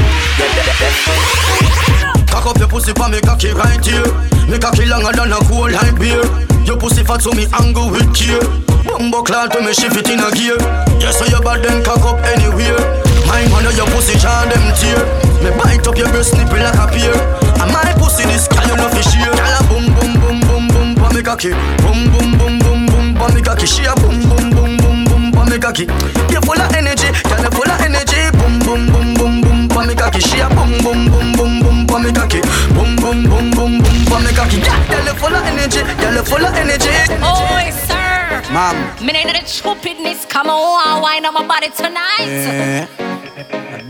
[2.31, 4.07] Cock up your pussy for me cocky right here.
[4.49, 6.23] Me cocky longer than a cool like beer.
[6.65, 8.41] Your pussy fat so me angle with care.
[8.85, 10.57] Bumbo cloud to me shift it in a gear.
[11.01, 12.79] Yes, so your bad then cock up anywhere.
[13.27, 15.01] My man your pussy jar them tear.
[15.45, 17.17] Me bite up your breast nipple like a pear.
[17.61, 19.33] And my pussy this girl you know fi share.
[19.33, 21.53] Gyal boom boom boom boom boom for me cocky.
[21.85, 23.67] Boom boom boom boom boom for me cocky.
[23.67, 25.85] She a boom boom boom boom boom for me cocky.
[26.33, 28.21] You full of energy, gyal full of energy.
[28.37, 30.21] Boom boom boom boom boom for me cocky.
[30.21, 32.41] She a boom boom boom boom boom for me cocky.
[32.75, 34.59] Boom boom boom boom boom for me cocky.
[34.59, 36.91] Gyal you full of energy, gyal you full of energy.
[37.23, 38.43] Oi, sir.
[38.53, 38.77] Mom.
[39.05, 40.27] Me ain't the stupidness.
[40.27, 42.27] Come on, wine on my body tonight.
[42.27, 42.89] Yeah.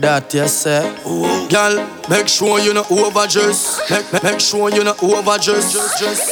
[0.00, 0.94] That you say,
[1.50, 1.74] girl,
[2.08, 3.80] make sure you not overdress.
[3.90, 5.74] Make, make, make sure you not overdress.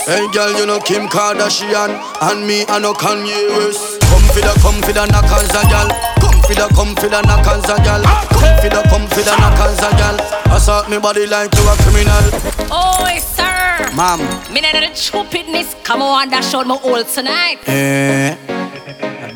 [0.06, 1.90] Hey, girl, you know Kim Kardashian
[2.22, 4.00] and me, I know Kanye West.
[4.02, 6.05] Come for the, come for the knockers, uh, girl.
[6.46, 8.02] For the, come for the knockers, a girl.
[8.30, 10.16] Come for the, come for the knockers, a girl.
[10.56, 12.24] Assault me body like you a criminal.
[12.70, 13.90] Oi, sir.
[13.94, 14.20] Mom.
[14.52, 15.74] Me ain't the stupidness.
[15.82, 17.58] Come on, dash out my old tonight.
[17.66, 18.36] Eh,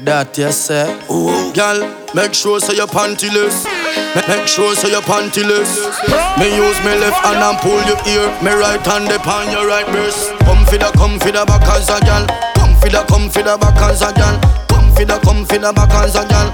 [0.05, 0.87] that you say.
[1.11, 1.83] Ooh, girl,
[2.15, 3.65] make sure so your pantyless.
[4.15, 5.83] Ma- Make sure so your pantyless.
[6.39, 8.31] Me use me left hand and pull your ear.
[8.43, 10.31] Me right hand upon your right breast.
[10.47, 12.25] Come for the, come for the back as a girl.
[12.55, 14.39] Come for the, come for the back as a girl.
[14.71, 16.51] Come for the, come for the back as a girl.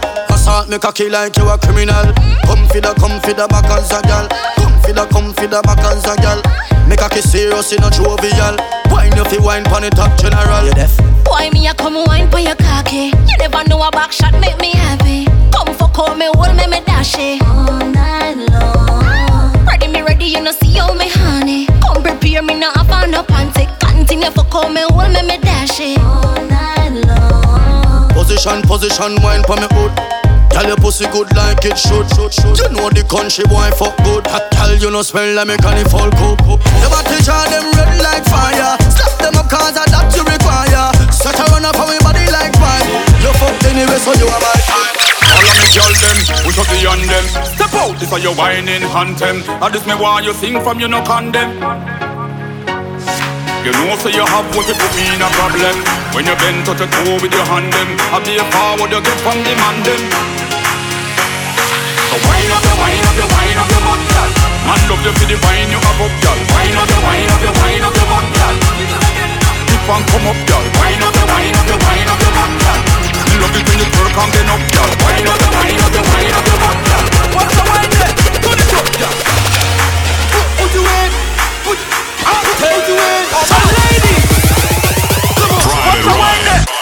[0.46, 2.06] Assault me cocky like you a criminal.
[2.46, 4.30] Come for the, come for the back as a girl.
[4.54, 6.38] Come for the, come for the back as a girl.
[6.86, 8.54] Me cocky serious in a jovial.
[8.86, 10.62] Wine if you wine pon the top general.
[10.62, 10.94] You deaf?
[11.26, 13.10] Boy, me a come wine for your cocky.
[13.26, 15.26] You never know a back shot make me happy.
[15.50, 17.42] Come for call me, hold me, me dash it.
[17.42, 19.66] All night long.
[19.66, 21.66] Ready, me ready, you know see how me honey.
[21.82, 23.66] Come prepare me now, I found no panty.
[23.82, 25.98] Continue for call me, hold me, me dash it.
[25.98, 28.14] All night long.
[28.14, 29.90] Position, position, wine for me hood.
[30.56, 32.56] Tell your pussy good like it should, should, should.
[32.56, 34.24] You know the country boy fuck good.
[34.32, 36.64] I tell you no smell like me can fall cook.
[36.80, 38.72] Never teach all them red like fire.
[38.88, 40.88] Slap them up cause I that you require.
[41.12, 42.88] Set a run up on me body like fire.
[43.20, 44.96] You fuck anyway so you are my time.
[45.28, 47.24] All of me girl them, push up beyond them.
[47.52, 49.44] Step out, this are your whining anthem.
[49.60, 51.52] I just me why you sing from you no condemn.
[53.60, 55.76] You know so you have what you put me in a problem.
[56.16, 59.04] When you bend touch a toe with your hand them, I be a forward you
[59.04, 60.45] get from the man them.
[62.16, 64.30] So wind up wind up wind up your butt, girl.
[64.64, 66.40] Man love you for the wine you have up, girl.
[66.48, 68.56] Wind up wind up your, wind up your butt, girl.
[69.68, 70.64] Keep on come up, girl.
[70.80, 72.80] Wind up wind up wind up your butt, girl.
[73.36, 74.90] Love it when you twerk and bend up, girl.
[75.04, 77.04] Wind up wind up wind up your butt, girl.
[77.36, 78.16] What's the wine there?
[78.40, 79.16] Turn it up, girl.
[80.56, 81.10] Put you in,
[81.68, 81.78] put,
[82.24, 83.24] ah, put you in.
[83.44, 83.60] Some
[85.36, 85.68] come on.
[85.68, 86.75] What's the wine there?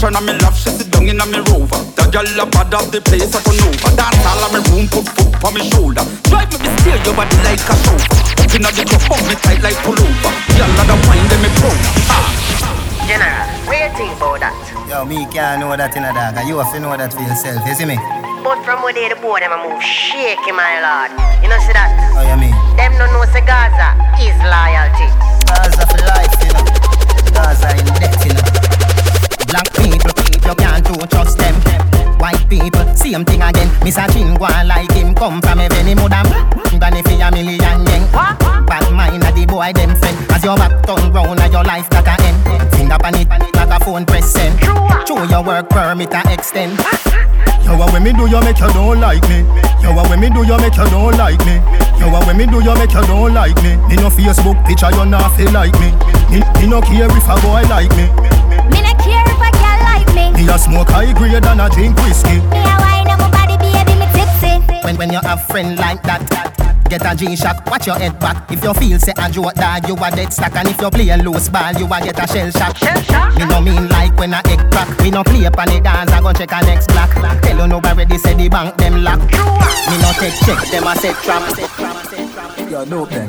[0.00, 2.40] Shoulder Catch her on me lap, she sit down in a me rover The girl
[2.40, 5.44] a bad off the place I turn over Dance all of me room, put foot
[5.44, 8.00] on me shoulder Drive me be steer your body like a chauffeur
[8.40, 11.50] Up inna the club, hold me tight like pullover Girl a the wine, them me
[11.60, 11.70] pro
[12.08, 12.24] ah.
[13.04, 14.54] General, what you think about that?
[14.86, 17.26] Yo, me can't know that in a dog, and you have to know that for
[17.26, 17.98] yourself, you see me?
[18.46, 21.10] But from where they the board, them a move shaky, my lord.
[21.42, 21.90] You know see that?
[22.14, 22.54] Oh, you mean?
[22.78, 25.10] Them no know say Gaza is loyalty.
[25.42, 26.62] Gaza for life, you know.
[27.34, 28.09] Gaza in debt,
[33.10, 33.68] same thing again.
[33.82, 34.06] Mr.
[34.06, 36.22] Chingwa like him come from heaven, he mother
[36.78, 38.06] than if he a million yen.
[38.66, 40.16] Bad mind of the boy them friend.
[40.30, 42.70] As your back turn round and your life that a end.
[42.72, 44.54] Finger pan it like a phone press send.
[45.06, 46.78] Show your work permit a extend.
[47.66, 49.42] Yo, what when me do you make you don't like me?
[49.82, 51.58] Yo, what when me do you make you don't like me?
[51.98, 53.76] Yo, what when me do you make you don't like me?
[53.90, 55.90] Me no Facebook picture you not feel like me.
[56.30, 58.06] Me, me no care if a boy like me.
[58.70, 58.80] Me
[60.14, 60.32] me.
[60.32, 62.40] Me a smoke high grade and a drink whiskey.
[62.50, 64.84] Me a wine on my body, baby, me tipsy.
[64.84, 66.50] When when you have friend like that.
[66.90, 69.94] Get a G-Shock, watch your head back If you feel say a joke dog, you
[69.94, 72.50] a dead stack And if you play a loose ball, you a get a shell
[72.50, 73.38] shock Shell shock?
[73.38, 76.10] Me no mean like when a egg crack Me no play up on the dance,
[76.10, 77.10] I go check a next block
[77.42, 81.14] Tell you nobody say the bank them lock Me no take check, them a set
[81.22, 83.28] trap Yo, dope then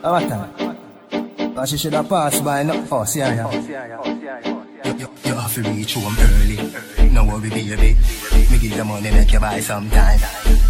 [0.00, 1.54] How about that?
[1.56, 4.40] Cause she should have passed by no Oh, see ya, yeah.
[4.46, 4.57] You,
[4.96, 7.10] you, you have to reach home early.
[7.10, 7.96] No worry baby.
[8.50, 10.20] Me give you money make you buy sometime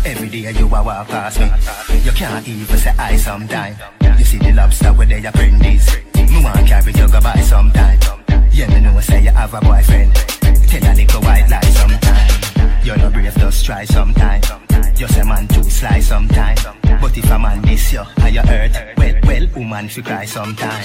[0.04, 1.46] Every day you a walk past me.
[2.04, 3.76] You can't even say I sometime.
[4.18, 5.96] You see the lobster where they apprentice.
[6.16, 7.98] Me want carry you go buy sometime
[8.52, 10.14] Yeah me know say you have a boyfriend.
[10.14, 12.80] Tell a little white lie sometime.
[12.84, 14.42] You're not brave just try sometime.
[14.96, 16.56] You say man too sly sometime.
[17.00, 18.72] But if a man miss you and you hurt?
[18.96, 20.82] Well, well, woman fi cry sometime.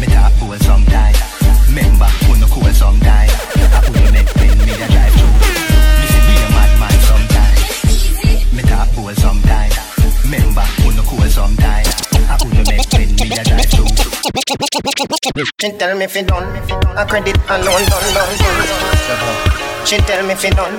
[0.00, 1.43] Me talk cool sometime
[1.74, 3.26] Sometime
[3.94, 5.14] I make pain me drive
[6.22, 7.58] be a sometime
[8.94, 9.72] cool sometime
[11.26, 11.84] sometime
[12.30, 13.64] I make pain me drive
[15.58, 16.44] She tell me if it done,
[16.96, 19.86] a credit alone done, done, done.
[19.86, 20.78] She tell me if it done,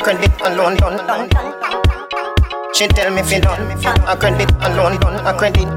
[0.00, 1.28] credit alone done, done.
[2.74, 3.62] She tell me if it done,
[4.08, 5.68] a credit alone done, a credit,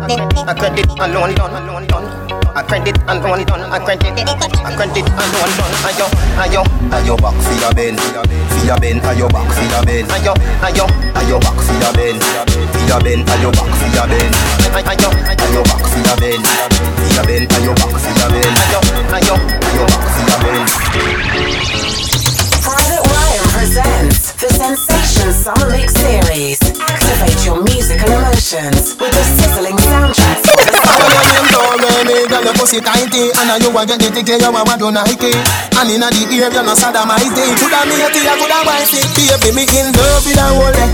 [0.47, 2.35] a credit alone done, alone done.
[2.56, 5.76] A credit alone done, a credit, a credit alone done.
[5.84, 6.08] Ayo,
[6.39, 6.62] ayo,
[6.96, 10.86] Ayo back for your bend For your bend, ayo back for your bend ayo, ayo,
[11.20, 14.34] Ayo back for your bend For your bend, ayo back for your bend
[14.72, 18.80] ayo, Ayo back for your bend For your bend, ayo back for your bend ayo,
[19.12, 19.36] ayo.
[19.36, 20.68] Ayo back for your bend
[22.63, 24.05] Private Ryan presents
[24.41, 26.60] the Sensation Summer Mix Series.
[26.76, 30.43] Activate your musical emotions with the sizzling soundtrack.
[30.43, 31.08] For the When summer.
[31.08, 34.43] your name call me, girl, your pussy tighty And now you a get the ticket,
[34.43, 35.32] you a want to Nike
[35.80, 37.56] And inna the ear, you no sodomite eh?
[37.60, 40.89] Coulda me a tea, coulda wifey Baby, me in love with that whole day.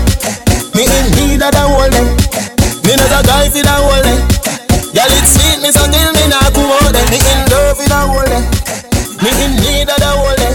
[0.78, 2.06] Me in need of that whole day.
[2.86, 4.18] Me not a guy for that whole day.
[4.94, 8.06] Girl, it's sweet, me so till me not go out Me in love with that
[8.06, 8.44] whole day.
[9.20, 10.54] Me in need of that whole day.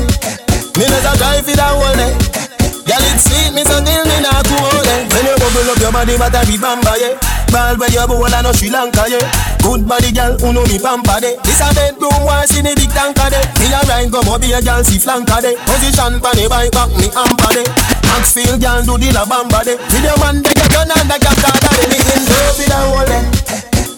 [0.80, 2.47] Me not a guy for that whole day
[2.88, 4.48] Girl, it's sweet, me so till me not out
[4.88, 7.20] there When you bubble up your body, but I be bamba, yeah.
[7.52, 9.20] Ball where you bowl and no Sri Lanka, yeah.
[9.60, 12.88] Good body girl, who know me pamper, de This a bedroom, why see the big
[12.96, 16.48] tanker, de Me a ride, come up here, girl, see flanker, de Position pan the
[16.48, 17.64] bike, back me hamper, de
[18.08, 21.36] Maxfield, girl, do the la bamba, de your man, they get gun and they get
[21.44, 23.20] carter, de Me in love with that whole, de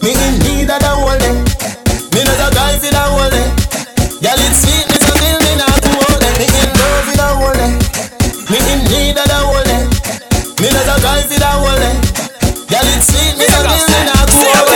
[0.02, 1.30] Me in need of that whole, de
[2.18, 3.29] Me not a guy for that whole,
[11.00, 11.80] Me not a whole,
[12.68, 14.69] Girl, sweet, me so go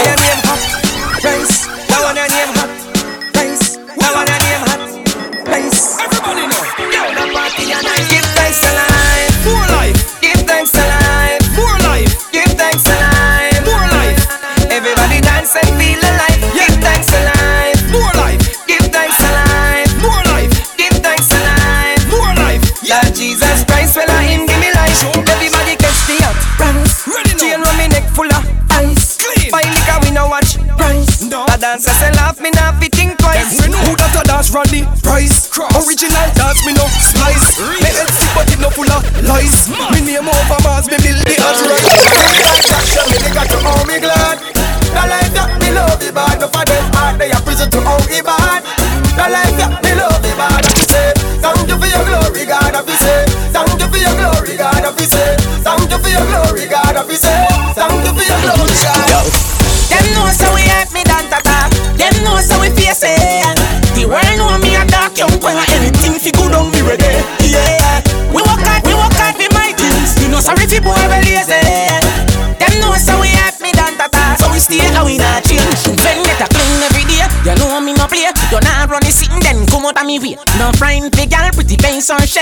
[34.53, 35.49] dance price.
[35.49, 35.73] Cross.
[35.81, 37.57] Original dance me no slice.
[37.81, 39.67] Me head sick but it no full of lies.
[39.91, 41.32] Me name over Mars me build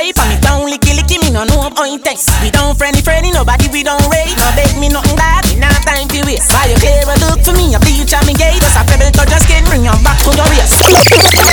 [0.02, 0.18] shape.
[0.18, 2.30] And me down licky licky me no know how taste.
[2.42, 4.34] We don't friendly friendly nobody we don't rate.
[4.38, 5.46] No beg me nothing bad.
[5.50, 6.52] Me not time fi waste.
[6.52, 7.74] Why you clear a look for me?
[7.76, 8.62] A bleach on me gate.
[8.62, 9.64] Just a pebble touch your skin.
[9.66, 11.51] Bring your back to your waist.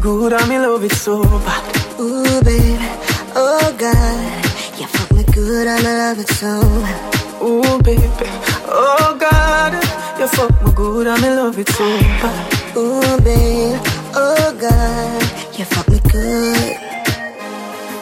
[0.00, 2.00] Good and me love it so bad.
[2.00, 2.76] Ooh, baby,
[3.34, 6.60] oh God, you fuck me good I love it so.
[7.42, 8.02] Ooh, baby,
[8.66, 9.72] oh God,
[10.20, 11.84] you fuck me good and me love it so
[12.20, 12.76] bad.
[12.76, 13.78] Ooh, baby,
[14.14, 16.76] oh God, you fuck me good.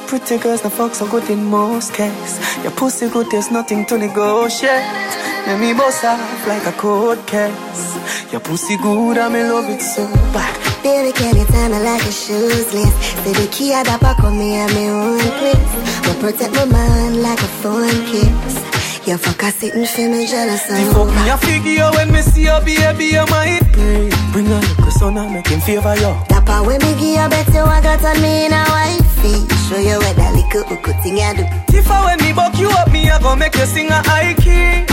[0.08, 2.62] Pretty girls, the fuck so good in most cases.
[2.62, 4.84] Your pussy good, there's nothing to negotiate.
[5.46, 8.32] Let me boss off like a cold case.
[8.32, 10.65] Your pussy good, and me love it so bad.
[10.86, 12.94] Baby, can you tell me like a shoes list?
[13.24, 15.74] Say the key at the back of me and me own place.
[16.06, 18.54] But protect my mind like a phone kiss.
[19.04, 22.44] You fuck a sitting for me jealous The fuck me a figure when me see
[22.44, 24.14] your baby, you might pay.
[24.30, 26.14] Bring a little son and make him favor you.
[26.30, 29.42] Dapper when me give you bet you I got on me in a wifey.
[29.66, 31.42] Show you what that little hook thing I do.
[31.76, 34.34] If I when me buck you up, me I go make you sing a high
[34.38, 34.86] key.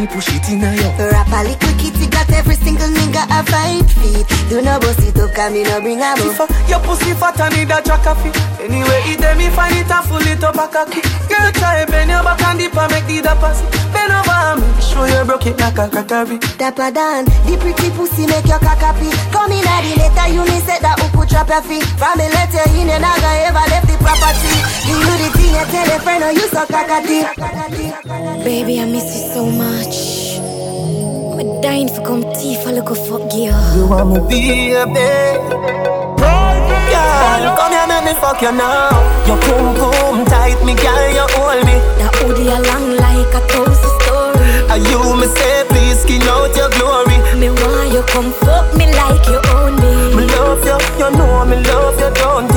[0.00, 1.12] Me push it in a you.
[1.12, 4.24] Rap a little kitty got every single nigga a five feet.
[4.48, 7.54] Do no bust it up, come me no bring a I, your pussy fat and
[7.54, 8.34] need a jack of it.
[8.64, 11.02] Anyway, it them me find it and full it up a cocky.
[11.28, 13.79] Girl, try bend your back and dip and make the da pass.
[13.92, 16.38] Bend over me, show you broke it like a crockery.
[16.58, 19.10] Dapper Dan, the pretty pussy make your cock happy.
[19.30, 21.84] Come in at the letter, you me said that who could drop your feet.
[21.98, 24.54] From the letter in, you never ever left the property.
[24.86, 27.24] You do the thing, you tell a friend, or you so cockatty.
[28.44, 30.40] Baby, I miss you so much.
[31.40, 33.76] I'm dying for come teeth, I look a fuck girl.
[33.76, 35.08] You want me baby?
[36.90, 38.90] Girl, come here, make me fuck you now.
[39.26, 41.09] Your boom boom tight, me girl,
[45.20, 47.18] me say please skin out your glory?
[47.38, 50.16] Me want you come fuck me like you own me.
[50.16, 52.49] Me love you, you know me love you, don't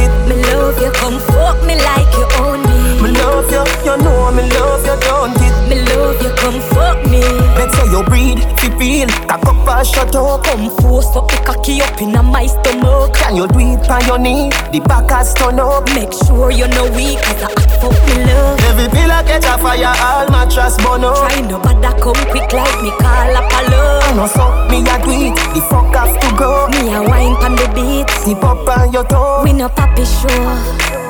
[7.94, 10.44] you breathe, fi feel, cock up and shut up.
[10.44, 13.14] Come force up the cocky up in a my stomach.
[13.14, 14.50] Can you do it on your knee?
[14.74, 15.86] The back has turn up.
[15.94, 18.60] Make sure you know weak, cause I fuck me love.
[18.66, 21.22] Every pillar catch a fire, all mattress burn up.
[21.22, 24.04] Try no bother come quick like me call up a love.
[24.04, 26.68] I know so, me a do it, the fuck has to go.
[26.74, 28.10] Me a wine pon the beat.
[28.26, 29.46] Zip up on your toe.
[29.46, 30.34] We no papi show.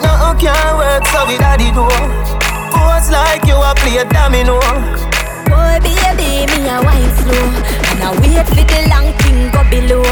[0.04, 1.88] No can't work, so we daddy do.
[2.76, 4.60] Pose like you a play domino.
[5.54, 7.45] Boy, baby, me a wine slow.
[7.93, 10.04] And I wait for the long thing go below.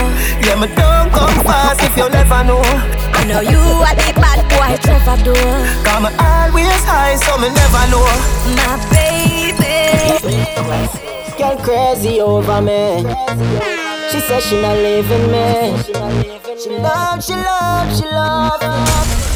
[0.46, 2.62] Yeah, me don't come fast if you never know.
[3.18, 4.78] I know you are the bad boy,
[5.24, 5.34] do.
[5.84, 8.06] Come always high, so me never know.
[8.58, 9.42] My baby.
[11.38, 13.04] Girl crazy over me.
[14.12, 15.78] She says she not leaving me.
[16.62, 19.31] She love, she love, she love.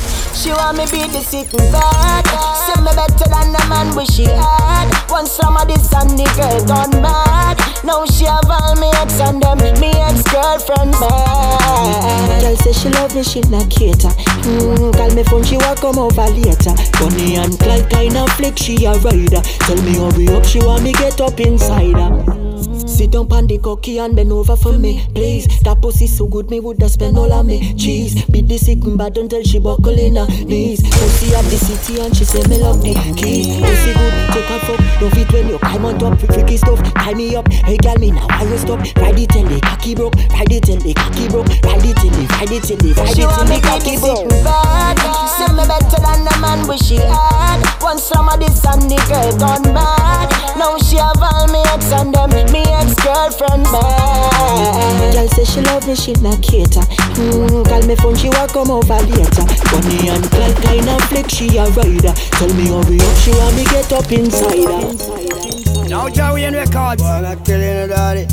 [0.45, 2.21] She want me be the sitting bad.
[2.69, 4.93] Say me better than the man wish she had.
[5.09, 7.57] Once some of this and the girl gone mad.
[7.83, 12.41] Now she have all me ex and them me ex girlfriend bad.
[12.45, 14.13] Girl say she love me, she not cater.
[14.45, 16.77] Mm, call me phone, she want come over later.
[17.01, 19.41] Bonnie and Clyde kind of flick, she a rider.
[19.65, 22.74] Tell me hurry up, she want me get up inside her.
[22.95, 25.47] Sit down on the cocky and bend over for me, please.
[25.63, 28.23] That pussy so good, me woulda spend all of me cheese.
[28.31, 30.79] Beat the sick bad until she buckle in her knees.
[30.81, 33.59] Pussy at the city and she say me love the key.
[33.59, 34.79] Pussy good, take her fuck.
[35.01, 36.79] Love it when you climb on top, freaky stuff.
[36.95, 38.79] Tie me up, hey girl, me now why you stop?
[38.95, 42.15] Ride it till the cocky broke, ride it till the cocky broke, ride it till
[42.15, 44.29] the, ride it till the, ride it till the cocky broke.
[44.39, 44.95] Bad,
[45.35, 47.59] say me better than the man wish she had.
[47.83, 50.31] Once some of this and the girl gone bad.
[50.55, 55.13] Now she have all me ex and them me ex girlfriend bad.
[55.13, 56.85] Girl say she love me, she not cater.
[57.15, 59.45] Mm, call me phone, she want come over later.
[59.71, 62.13] Bonnie and Clyde kind of flick, she a rider.
[62.37, 65.89] Tell me hurry up, she want me get up inside her.
[65.89, 67.01] Now Joey and records.
[67.01, 68.27] Boy, I'm not telling you, daddy.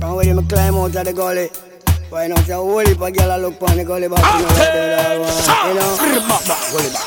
[0.00, 1.69] From where you climb out of the gully.
[2.10, 4.48] Why not say whole heap of gyal a look pon the gully back you know
[4.50, 6.10] what they want, you know?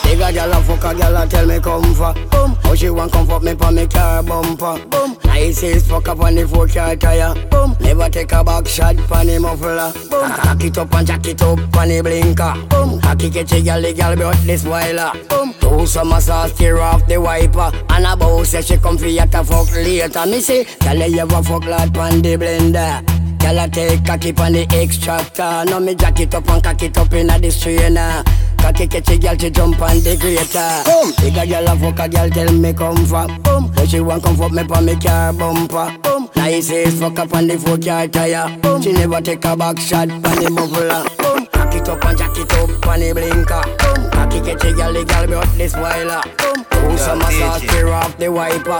[0.03, 2.13] Big a gyal a fuck a gyal a tell me come for.
[2.29, 4.79] Boom, how she want come fuck me pon me car bumper.
[4.87, 7.33] Boom, nice is fuck up on the four car tire.
[7.49, 9.91] Boom, never take a back shot pon the muffler.
[10.09, 12.53] Boom, hack it up and jack it up pon the blinker.
[12.69, 16.57] Boom, hack it get a gyal the gyal brought this whiler Boom, do some sauce
[16.57, 17.71] tear off the wiper.
[17.89, 20.25] And a bow say she come for you to fuck later.
[20.27, 24.53] Me say, gyal you ever fuck lad pon the blender Girl, I take cocky on
[24.53, 25.65] the extractor.
[25.65, 28.23] Now me jack it up and cock it up in the strainer.
[28.57, 30.83] Cocky catch a girl to jump on the grater.
[30.87, 31.11] Boom.
[31.19, 33.27] Bigger girl a fuck a girl tell me come for.
[33.43, 33.69] Boom.
[33.75, 35.91] But she want come fuck me pon me car bumper.
[36.01, 36.29] Boom.
[36.37, 38.57] Nice ass fuck up on the four car tire.
[38.61, 38.81] Boom.
[38.81, 41.03] She never take a back shot on the muffler.
[41.19, 41.45] Boom.
[41.47, 43.63] Cock it up and jack it up on the blinker.
[43.83, 44.09] Boom.
[44.11, 46.23] Cocky catch a girl, the girl brought this whiler.
[46.39, 46.63] Boom.
[46.71, 48.79] Do some massage, tear off the wiper.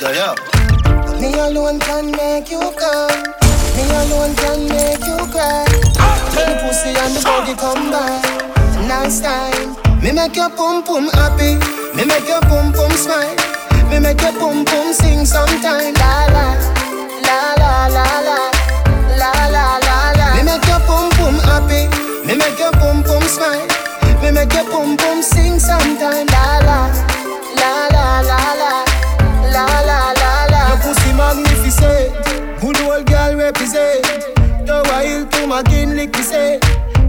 [0.00, 0.79] Yo, yo.
[1.20, 3.22] Me alone can make you come.
[3.76, 5.68] Me alone can make you cry.
[6.32, 8.16] When the pussy and the body come by,
[8.88, 9.76] nice time.
[10.02, 11.60] Me make your pum pum happy.
[11.94, 13.36] Me make your pum pum smile.
[13.90, 15.92] Me make your pum pum sing sometime.
[16.00, 16.56] La la
[17.26, 18.40] la la la la
[19.20, 20.36] la la la la.
[20.36, 21.84] Me make your pum pum happy.
[22.26, 23.68] Me make your pum pum smile.
[24.22, 26.29] Me make your pum pum sing sometime.
[36.00, 36.58] lick to say.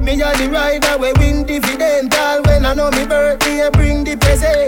[0.04, 4.04] Me a the rider we win dividend All when I know me birthday, I bring
[4.04, 4.68] the present.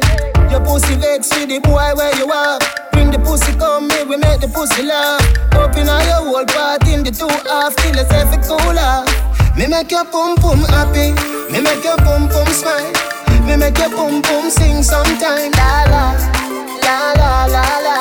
[0.52, 2.60] Your pussy vex with the boy where you are.
[2.94, 5.20] Bring the pussy come, me we make the pussy laugh.
[5.60, 9.06] Open all your whole part in the two half Till it's every cooler
[9.58, 11.12] Me make your pum pum happy.
[11.52, 12.94] Me make your pum pum smile.
[13.44, 15.52] Me make your pum pum sing sometime.
[15.60, 16.06] La la,
[16.86, 17.98] la la la la.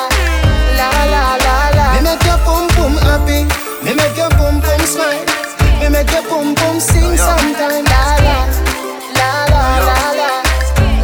[0.79, 1.87] La la la la.
[1.97, 3.43] Me make your pum pum happy.
[3.83, 5.42] Me make your pum pum smile.
[5.83, 7.91] Me make your boom boom sing sometimes.
[7.91, 10.31] La la, la la la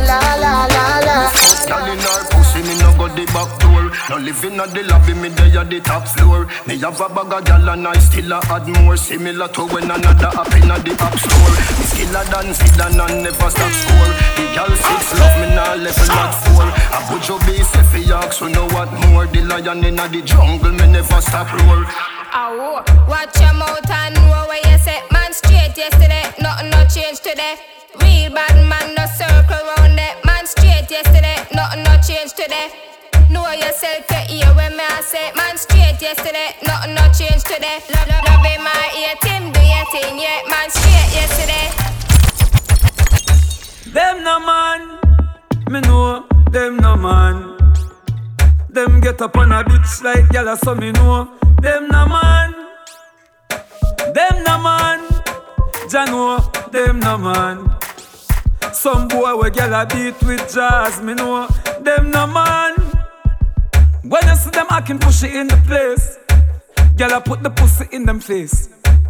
[0.06, 1.16] la, la la la la.
[1.34, 3.90] Standing our pussy, me no go the back door.
[4.08, 6.46] No living at the lobby, me day at the top floor.
[6.68, 8.96] Me have a bag of gal and I still a add more.
[8.96, 11.54] Similar to when another up in the app store.
[11.74, 14.12] Me still a dance, and I never stop score.
[14.38, 16.70] The gal six love me now, level not four.
[16.94, 19.26] A bujo be safe, so know what more.
[19.26, 21.84] The lion in the jungle, me never stop roar.
[22.40, 25.02] Ow, watch your mouth and know where you say.
[25.10, 27.56] Man straight yesterday, nothing no change today.
[28.00, 30.24] Real bad man no circle round it.
[30.24, 32.70] Man straight yesterday, nothing no change today.
[33.28, 35.32] Know yourself, you hear when me I say.
[35.34, 37.82] Man straight yesterday, nothing no change today.
[37.90, 40.46] Love, love, love in my ear, Tim do your thing, yeah.
[40.46, 41.66] Man straight yesterday.
[43.90, 44.80] Them no man,
[45.72, 47.57] me know them no man.
[48.78, 51.28] Them get up on a bitch like gyal, so me know
[51.60, 52.54] them no man.
[54.14, 55.00] Them no man,
[55.90, 56.38] Jah know
[56.70, 57.76] them no man.
[58.72, 61.48] Some boy we gyal a beat with jazz, me know
[61.80, 62.74] them no man.
[64.04, 66.16] When you see them, I can push it in the place.
[66.94, 68.68] Gyal a put the pussy in them face.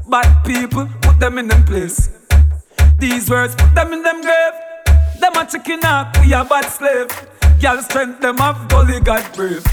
[0.08, 2.08] Bad people put them in them place.
[2.96, 4.54] These words put them in them grave.
[5.20, 7.08] Them a chicken up, we a bad slave.
[7.60, 9.66] Girl strength them have gully God brave.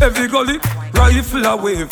[0.00, 0.58] Every gully
[0.94, 1.90] rifle a wave.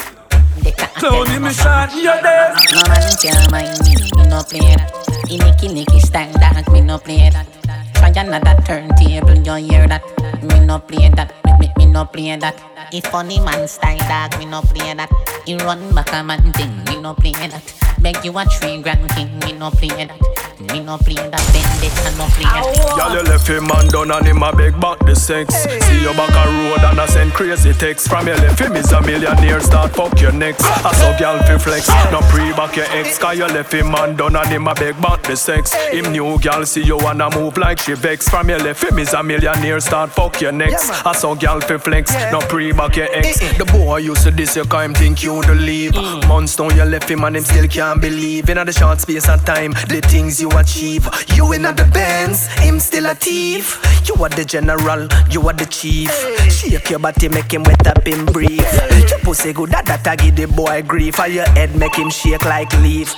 [0.97, 2.57] Clowny me shot your days.
[2.73, 4.89] No man can mind me, me no play that.
[5.29, 7.47] He nicky nicky stand dance, me no play that.
[7.95, 10.03] Try another turntable, you hear that?
[10.43, 12.57] Me no play that, me, me, me no play that.
[12.91, 15.11] If funny man style dog, me no play that.
[15.45, 17.75] He run back a man thing, me no play that.
[18.01, 20.36] Beg you a three grand king, me no play that.
[20.59, 22.65] Me no play that, bend it and no play that.
[22.97, 25.53] Y'all you left him man down and him a beg back the sex.
[25.53, 28.09] See you back a road and I send crazy text.
[28.09, 30.65] From your left him is a millionaire start fuck your next.
[30.65, 33.19] I saw girl fi flex No pre back your ex.
[33.19, 35.75] Cause you left him man down and him a beg back the sex.
[35.93, 38.27] Him new girl see you wanna move like she vex.
[38.27, 40.89] From your left him is a millionaire start fuck your next.
[41.05, 43.43] I saw girl fi flex No pre back your ex.
[43.43, 43.59] Eh, eh.
[43.59, 45.95] The boy used to this you can't him think you to leave
[46.27, 46.69] Months mm.
[46.69, 48.49] down you left him and him still can't believe.
[48.49, 51.09] In the short space of time the things you achieve.
[51.35, 53.81] You in the bands him still a thief.
[54.07, 56.11] You are the general you are the chief.
[56.51, 58.61] Shake your body make him wet up in brief.
[59.09, 61.19] Your pussy good that that I give the boy grief.
[61.19, 63.15] Or your head make him shake like leaf.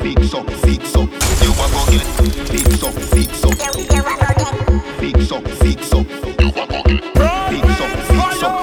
[0.00, 1.08] Fix up, fix up,
[1.42, 2.02] you a go get.
[2.48, 7.02] Fix up, fix up, fix up, fix up, you a go get.
[7.48, 8.54] Fix up, fix up,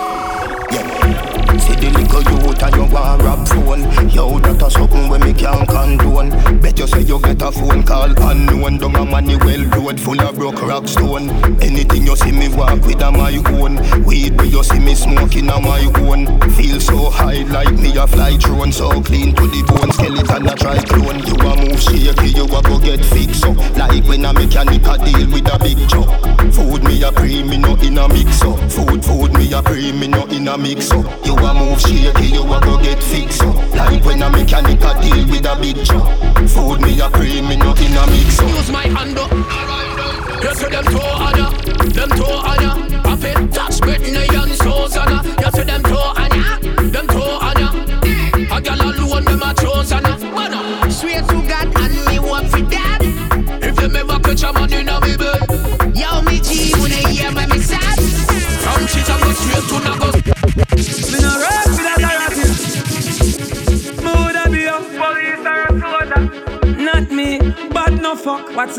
[0.72, 1.58] yeah.
[1.58, 4.05] See the little youth and you want rap phone.
[4.16, 6.30] Yo, that a something when me can't condone.
[6.62, 8.78] Bet you say you get a phone call unknown.
[8.78, 11.30] Down a Manuel road full of broke rock stone.
[11.60, 13.76] Anything you see me walk with a my own.
[14.06, 16.40] Weed where you see me smoking a my own.
[16.52, 18.72] Feel so high like me a fly drone.
[18.72, 21.20] So clean to the bone, skeleton a try clone.
[21.28, 23.58] You a move shaky, you a go get fixed up.
[23.76, 26.08] Like when a mechanic a deal with a big job.
[26.56, 28.56] Food me a pre, me no in a mix up.
[28.72, 31.04] Food, food me a pre, me no in a mix up.
[31.26, 33.75] You a move shaky, you a go get fixed up
[35.46, 36.05] a big joke.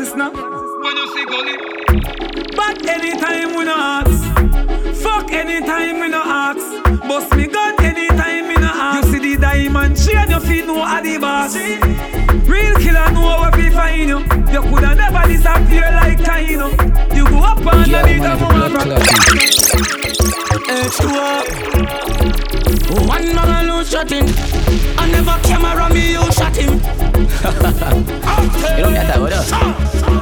[0.05, 0.07] Fuck.
[0.07, 0.31] What's now?
[0.31, 1.57] When you see gully.
[2.55, 4.23] But anytime we no ask.
[5.01, 6.83] Fuck anytime we no ask.
[7.07, 9.07] Bust me gun anytime we no ask.
[9.07, 11.55] You see the diamond are the boss.
[12.47, 14.19] Real killer know where we find you.
[14.51, 16.69] You coulda never disappear like Kaino.
[17.15, 18.99] You go up underneath the mother.
[20.67, 21.87] H2O.
[23.07, 24.25] One man alone shot him.
[24.97, 26.31] I never camera me, you
[27.77, 28.77] shot him.
[28.77, 30.16] You don't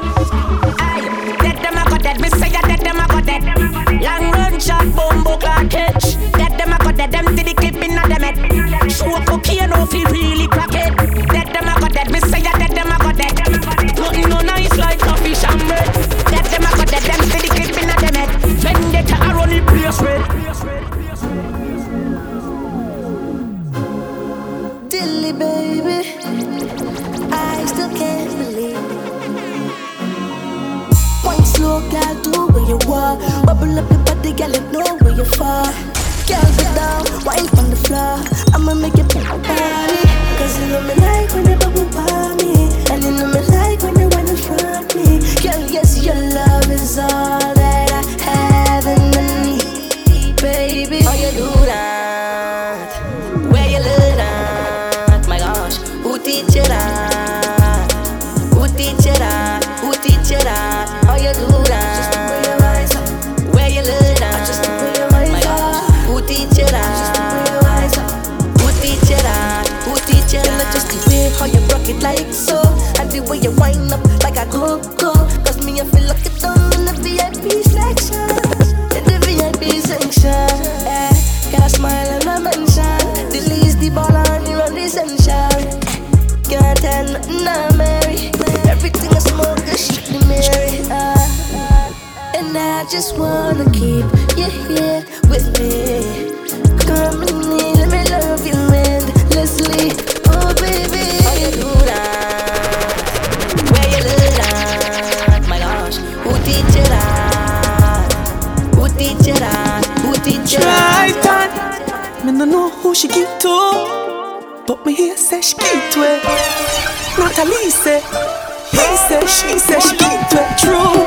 [119.21, 120.57] say, she say she to it.
[120.59, 120.99] True,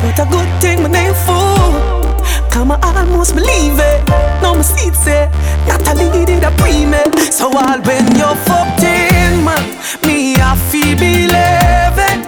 [0.00, 1.72] but a good thing my name fool.
[2.50, 4.00] Come I almost believe it.
[4.42, 5.66] Now my seat say eh?
[5.66, 7.02] Natalie did a pre me.
[7.30, 9.64] So all when you're fucked in, man,
[10.06, 12.20] me I feel believe it.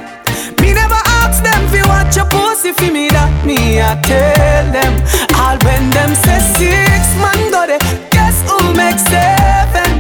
[0.61, 4.93] Me never ask them fi watch your pussy fi me that me I tell them.
[5.39, 9.91] All when them say six man got it, guess who make seven?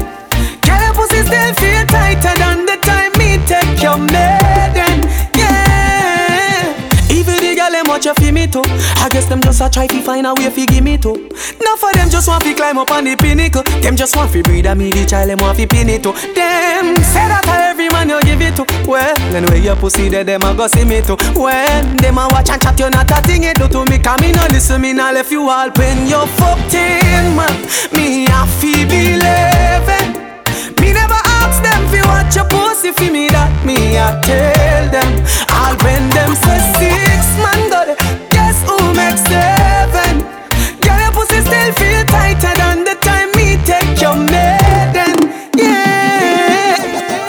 [0.67, 4.45] Girl your pussy still feel tighter than the time me take your maiden.
[8.55, 11.14] I guess them just a try to find a way fi give me to.
[11.61, 13.62] Now for them just want fi climb up on the pinnacle.
[13.82, 16.12] Them just want fi breed a me the child them want fi pin it too.
[16.12, 18.64] Them say that a every man you give it to.
[18.86, 21.16] Well, anyway your pussy there them a go see me too.
[21.34, 23.99] When them a watch and chat you not a thing it do to me.
[23.99, 27.51] Come me no listen me nah left you all when you fucked in man.
[27.92, 29.90] Me a fi believe.
[30.78, 35.11] Me never ask them fi watch your pussy fi me that me I tell them.
[35.51, 38.16] All when them say six man guess who
[38.97, 40.24] make seven?
[40.80, 45.16] Girl your pussy still feel tighter than the time me take your maiden.
[45.57, 46.76] Yeah.